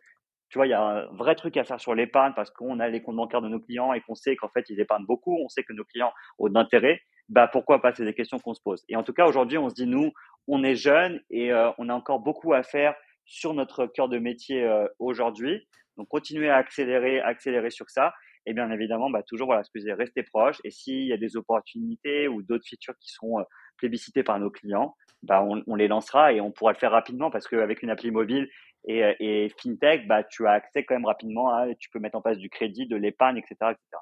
[0.53, 2.87] tu vois, il y a un vrai truc à faire sur l'épargne parce qu'on a
[2.87, 5.49] les comptes bancaires de nos clients et qu'on sait qu'en fait, ils épargnent beaucoup, on
[5.49, 8.83] sait que nos clients ont d'intérêt, bah pourquoi pas C'est des questions qu'on se pose.
[8.87, 10.11] Et en tout cas, aujourd'hui, on se dit nous,
[10.47, 12.93] on est jeunes et euh, on a encore beaucoup à faire
[13.25, 15.67] sur notre cœur de métier euh, aujourd'hui.
[15.97, 18.13] Donc, continuer à accélérer, accélérer sur ça.
[18.45, 20.57] Et bien évidemment, bah, toujours, voilà, excusez, rester proche.
[20.63, 23.43] Et s'il y a des opportunités ou d'autres features qui seront euh,
[23.77, 27.31] plébiscitées par nos clients, bah, on, on, les lancera et on pourra le faire rapidement
[27.31, 28.47] parce qu'avec une appli mobile
[28.85, 32.21] et, et, FinTech, bah, tu as accès quand même rapidement à, tu peux mettre en
[32.21, 34.01] place du crédit, de l'épargne, etc., etc.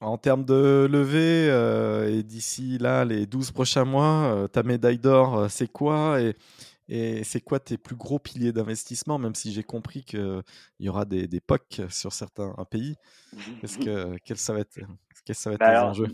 [0.00, 4.98] En termes de levée, euh, et d'ici là, les 12 prochains mois, euh, ta médaille
[4.98, 6.34] d'or, euh, c'est quoi et,
[6.88, 10.42] et c'est quoi tes plus gros piliers d'investissement, même si j'ai compris qu'il
[10.80, 12.96] y aura des, des POC sur certains pays?
[13.60, 14.80] Qu'est-ce que, quels ça va être,
[15.24, 16.08] quels ça va être bah les enjeux?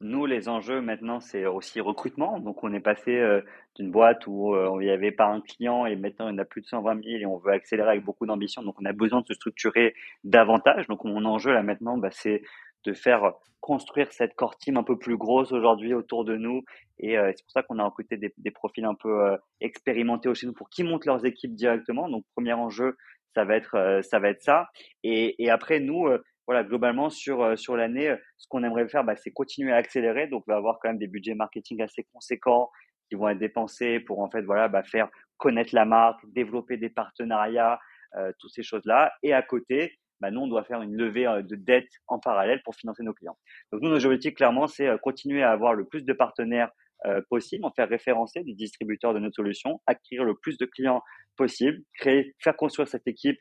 [0.00, 2.38] Nous, les enjeux maintenant, c'est aussi recrutement.
[2.38, 3.40] Donc, on est passé euh,
[3.74, 6.60] d'une boîte où euh, il n'y avait pas un client et maintenant on a plus
[6.60, 8.62] de 120 000 et on veut accélérer avec beaucoup d'ambition.
[8.62, 10.86] Donc, on a besoin de se structurer davantage.
[10.86, 12.42] Donc, mon enjeu là maintenant, bah, c'est
[12.84, 16.62] de faire construire cette core team un peu plus grosse aujourd'hui autour de nous.
[17.00, 20.52] Et euh, c'est pour ça qu'on a recruté des, profils un peu expérimentés chez nous
[20.52, 22.08] pour qu'ils montent leurs équipes directement.
[22.08, 22.96] Donc, premier enjeu,
[23.34, 24.00] ça va être
[24.38, 24.68] ça
[25.02, 26.08] et après, nous
[26.48, 30.28] voilà, globalement sur euh, sur l'année, ce qu'on aimerait faire, bah, c'est continuer à accélérer.
[30.28, 32.70] Donc, on va avoir quand même des budgets marketing assez conséquents
[33.08, 36.88] qui vont être dépensés pour en fait voilà bah, faire connaître la marque, développer des
[36.88, 37.78] partenariats,
[38.16, 39.12] euh, toutes ces choses-là.
[39.22, 42.62] Et à côté, bah, nous on doit faire une levée euh, de dette en parallèle
[42.64, 43.36] pour financer nos clients.
[43.70, 46.70] Donc nous, notre objectif clairement, c'est continuer à avoir le plus de partenaires
[47.06, 51.00] euh, possible, en faire référencer des distributeurs de notre solution, acquérir le plus de clients
[51.36, 53.38] possible, créer, faire construire cette équipe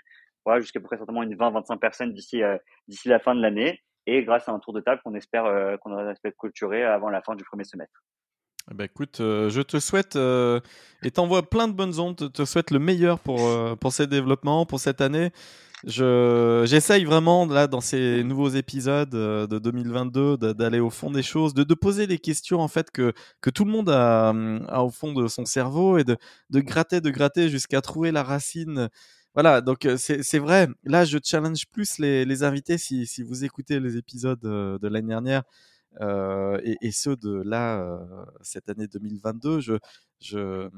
[0.59, 4.23] jusqu'à peu près certainement une 20-25 personnes d'ici euh, d'ici la fin de l'année et
[4.23, 7.35] grâce à un tour de table qu'on espère euh, qu'on aura clôturer avant la fin
[7.35, 8.01] du premier semestre.
[8.73, 12.33] Ben écoute, euh, je te souhaite et t'envoie plein de bonnes ondes.
[12.33, 13.39] Te souhaite le meilleur pour
[13.79, 15.31] pour ces développements, pour cette année.
[15.85, 21.53] Je j'essaye vraiment là dans ces nouveaux épisodes de 2022 d'aller au fond des choses,
[21.53, 24.29] de, de poser les questions en fait que que tout le monde a,
[24.67, 26.17] a au fond de son cerveau et de
[26.49, 28.89] de gratter, de gratter jusqu'à trouver la racine
[29.37, 30.67] voilà, donc c'est vrai.
[30.83, 32.79] Là, je challenge plus les, les invités.
[32.79, 35.43] Si, si, vous écoutez les épisodes de l'année dernière
[36.01, 37.99] euh, et, et, ceux de là,
[38.41, 39.73] cette année 2022, je,
[40.19, 40.69] je,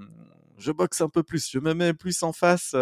[0.58, 2.76] je boxe un peu plus, je me mets plus en face.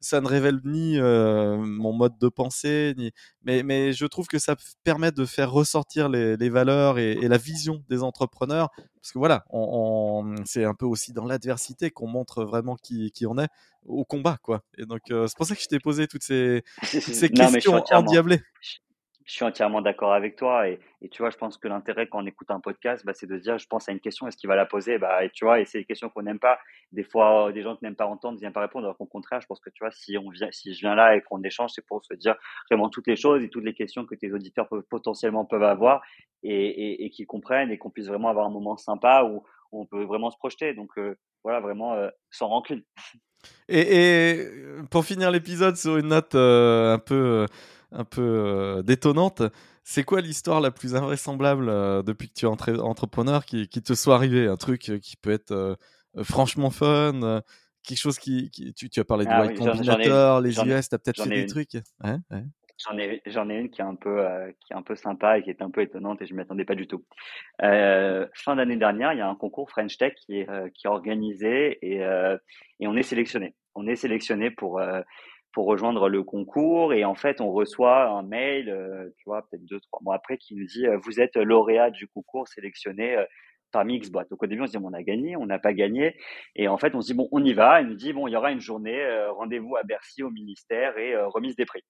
[0.00, 3.10] Ça ne révèle ni euh, mon mode de pensée, ni...
[3.42, 4.54] mais, mais je trouve que ça
[4.84, 8.70] permet de faire ressortir les, les valeurs et, et, la vision des entrepreneurs.
[9.00, 13.10] Parce que voilà, on, on c'est un peu aussi dans l'adversité qu'on montre vraiment qui,
[13.10, 13.48] qui on est
[13.84, 14.62] au combat, quoi.
[14.76, 17.50] Et donc, euh, c'est pour ça que je t'ai posé toutes ces, toutes ces non,
[17.50, 18.40] questions endiablées
[19.28, 20.68] je suis entièrement d'accord avec toi.
[20.68, 23.36] Et, tu vois, je pense que l'intérêt quand on écoute un podcast, bah, c'est de
[23.36, 24.96] se dire, je pense à une question, est-ce qu'il va la poser?
[24.96, 26.58] Bah, Et tu vois, et c'est des questions qu'on n'aime pas.
[26.92, 28.86] Des fois, des gens qui n'aiment pas entendre, ne viennent pas répondre.
[28.86, 31.20] Alors qu'au contraire, je pense que tu vois, si, on si je viens là et
[31.20, 32.36] qu'on échange, c'est pour se dire
[32.70, 36.02] vraiment toutes les choses et toutes les questions que tes auditeurs peuvent, potentiellement peuvent avoir
[36.42, 39.84] et, et, et qu'ils comprennent et qu'on puisse vraiment avoir un moment sympa où, on
[39.84, 40.72] peut vraiment se projeter.
[40.72, 42.82] Donc euh, voilà, vraiment euh, sans rancune.
[43.68, 44.46] Et,
[44.90, 47.46] pour finir l'épisode sur une note euh, un peu
[47.92, 49.42] un peu euh, détonnante.
[49.84, 53.94] C'est quoi l'histoire la plus invraisemblable euh, depuis que tu es entrepreneur qui, qui, te
[53.94, 54.46] soit arrivé?
[54.46, 55.78] Un truc euh, qui peut être
[56.22, 57.42] franchement fun,
[57.82, 60.94] quelque chose qui, qui tu, tu, as parlé de ah, oui, Combinator, les US, tu
[60.94, 61.74] as peut-être fait des trucs?
[62.02, 62.44] Ouais, ouais.
[62.86, 65.38] J'en ai, j'en ai une qui est un peu, euh, qui est un peu sympa
[65.38, 67.04] et qui est un peu étonnante et je m'y attendais pas du tout.
[67.62, 70.86] Euh, fin d'année dernière, il y a un concours French Tech qui est, euh, qui
[70.86, 71.96] est organisé et,
[72.80, 73.54] et on est sélectionné.
[73.74, 74.80] On est sélectionné pour
[75.52, 79.64] pour rejoindre le concours et en fait on reçoit un mail, euh, tu vois, peut-être
[79.64, 83.24] deux trois mois après qui nous dit euh, vous êtes lauréat du concours sélectionné euh,
[83.72, 84.30] parmi X boîtes.
[84.30, 86.16] Donc au début on se dit on a gagné, on n'a pas gagné
[86.54, 87.80] et en fait on se dit bon on y va.
[87.80, 91.16] Il nous dit bon il y aura une journée rendez-vous à Bercy au ministère et
[91.16, 91.82] remise des prix.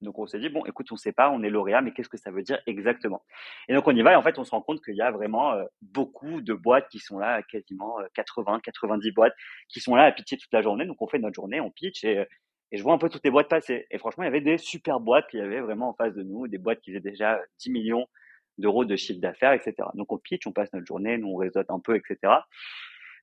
[0.00, 2.16] Donc on s'est dit bon écoute on sait pas on est lauréat mais qu'est-ce que
[2.16, 3.22] ça veut dire exactement?
[3.68, 5.10] Et donc on y va et en fait on se rend compte qu'il y a
[5.10, 9.34] vraiment beaucoup de boîtes qui sont là quasiment 80 90 boîtes
[9.68, 12.02] qui sont là à pitcher toute la journée donc on fait notre journée on pitch
[12.04, 12.24] et
[12.72, 13.86] et je vois un peu toutes les boîtes passer.
[13.90, 16.22] Et franchement, il y avait des super boîtes qui y avait vraiment en face de
[16.22, 18.06] nous, des boîtes qui faisaient déjà 10 millions
[18.58, 19.74] d'euros de chiffre d'affaires, etc.
[19.94, 22.32] Donc on pitch, on passe notre journée, nous on réseaute un peu, etc.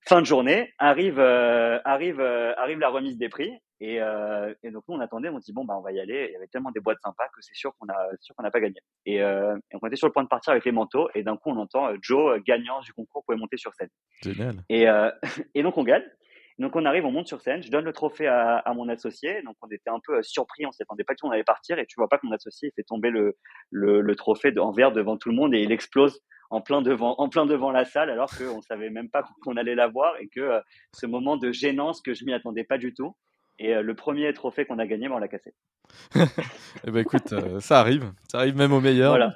[0.06, 4.72] Fin de journée, arrive euh, arrive euh, arrive la remise des prix et, euh, et,
[4.72, 6.28] donc nous on attendait, on dit bon bah on va y aller.
[6.30, 8.52] Il y avait tellement des boîtes sympas que c'est sûr qu'on a sûr qu'on n'a
[8.52, 8.80] pas gagné.
[9.06, 11.38] Et, euh, et, on était sur le point de partir avec les manteaux et d'un
[11.38, 13.89] coup on entend Joe gagnant du concours pouvait monter sur scène.
[14.24, 14.56] Génial.
[14.70, 14.86] Et,
[15.56, 16.04] et donc on gagne.
[16.60, 19.41] Donc on arrive, on monte sur scène, je donne le trophée à, à mon associé.
[19.43, 21.78] Donc on était un peu euh, surpris, on s'attendait pas du tout, on allait partir
[21.78, 23.38] et tu vois pas que mon associé fait tomber le,
[23.70, 27.16] le, le trophée en verre devant tout le monde et il explose en plein devant,
[27.20, 30.39] en plein devant la salle alors qu'on savait même pas qu'on allait l'avoir et que
[30.39, 30.60] euh,
[30.93, 33.16] ce moment de gênance que je m'y attendais pas du tout.
[33.60, 35.53] Et euh, le premier trophée qu'on a gagné, ben, on l'a cassé.
[36.16, 39.12] eh ben écoute, ça arrive, ça arrive même au meilleur.
[39.12, 39.36] Voilà.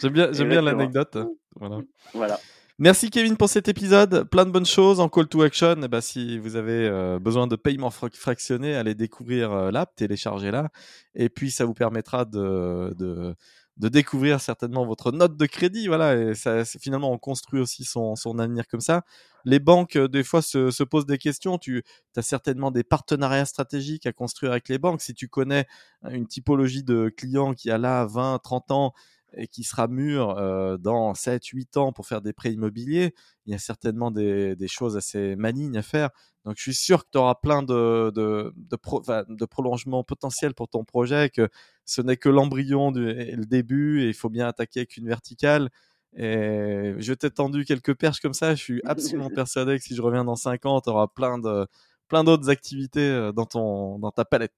[0.00, 1.18] j'aime bien, j'aime bien l'anecdote.
[1.54, 1.78] Voilà.
[2.14, 2.38] voilà.
[2.78, 4.24] Merci Kevin pour cet épisode.
[4.24, 5.76] Plein de bonnes choses en call to action.
[5.82, 10.68] Eh ben, si vous avez euh, besoin de paiement fractionné, allez découvrir euh, l'app, téléchargez-la.
[11.14, 15.86] Et puis ça vous permettra de, de, découvrir certainement votre note de crédit.
[15.86, 19.04] Voilà, et ça, finalement on construit aussi son, son avenir comme ça.
[19.46, 21.56] Les banques, euh, des fois, se, se posent des questions.
[21.56, 21.82] Tu
[22.14, 25.00] as certainement des partenariats stratégiques à construire avec les banques.
[25.00, 25.64] Si tu connais
[26.10, 28.92] une typologie de clients qui a là 20, 30 ans
[29.36, 33.14] et qui sera mûr euh, dans 7-8 ans pour faire des prêts immobiliers,
[33.44, 36.10] il y a certainement des, des choses assez malignes à faire.
[36.44, 40.54] Donc je suis sûr que tu auras plein de, de, de, pro, de prolongements potentiels
[40.54, 41.48] pour ton projet, que
[41.84, 45.70] ce n'est que l'embryon et le début, et il faut bien attaquer avec une verticale.
[46.16, 48.54] Et je t'ai tendu quelques perches comme ça.
[48.54, 51.66] Je suis absolument persuadé que si je reviens dans 5 ans, tu auras plein de
[52.08, 54.54] plein d'autres activités dans ton dans ta palette.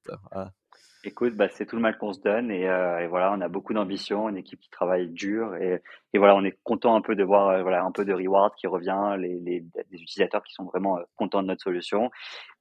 [1.04, 3.46] Écoute, bah, c'est tout le mal qu'on se donne et, euh, et, voilà, on a
[3.46, 5.80] beaucoup d'ambition, une équipe qui travaille dur et,
[6.14, 8.66] voilà, on est content un peu de voir euh, voilà un peu de reward qui
[8.66, 12.10] revient, les, les, les utilisateurs qui sont vraiment euh, contents de notre solution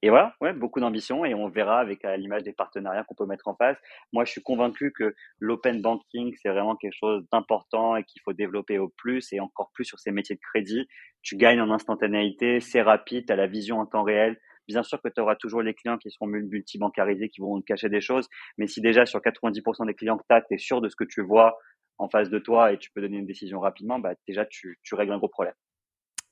[0.02, 3.26] et voilà, ouais, beaucoup d'ambition et on verra avec à l'image des partenariats qu'on peut
[3.26, 3.76] mettre en place.
[4.12, 8.34] Moi, je suis convaincu que l'open banking c'est vraiment quelque chose d'important et qu'il faut
[8.34, 10.86] développer au plus et encore plus sur ces métiers de crédit.
[11.22, 14.38] Tu gagnes en instantanéité, c'est rapide, tu la vision en temps réel
[14.68, 17.88] Bien sûr que tu auras toujours les clients qui seront multi-bancarisés, qui vont te cacher
[17.88, 20.80] des choses, mais si déjà sur 90% des clients que tu as, tu es sûr
[20.80, 21.58] de ce que tu vois
[21.96, 25.12] en face de toi et tu peux donner une décision rapidement, bah, déjà tu, règles
[25.12, 25.54] un gros problème.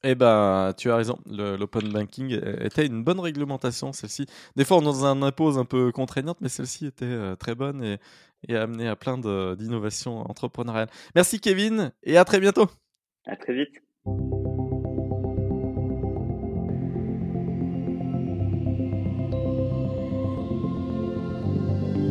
[0.03, 1.18] Eh ben, tu as raison.
[1.26, 4.26] L'open banking était une bonne réglementation, celle-ci.
[4.55, 7.99] Des fois, on en impose un peu contraignante, mais celle-ci était euh, très bonne et,
[8.47, 10.91] et a amené à plein d'innovations entrepreneuriales.
[11.14, 12.66] Merci Kevin et à très bientôt.
[13.26, 13.82] À très vite.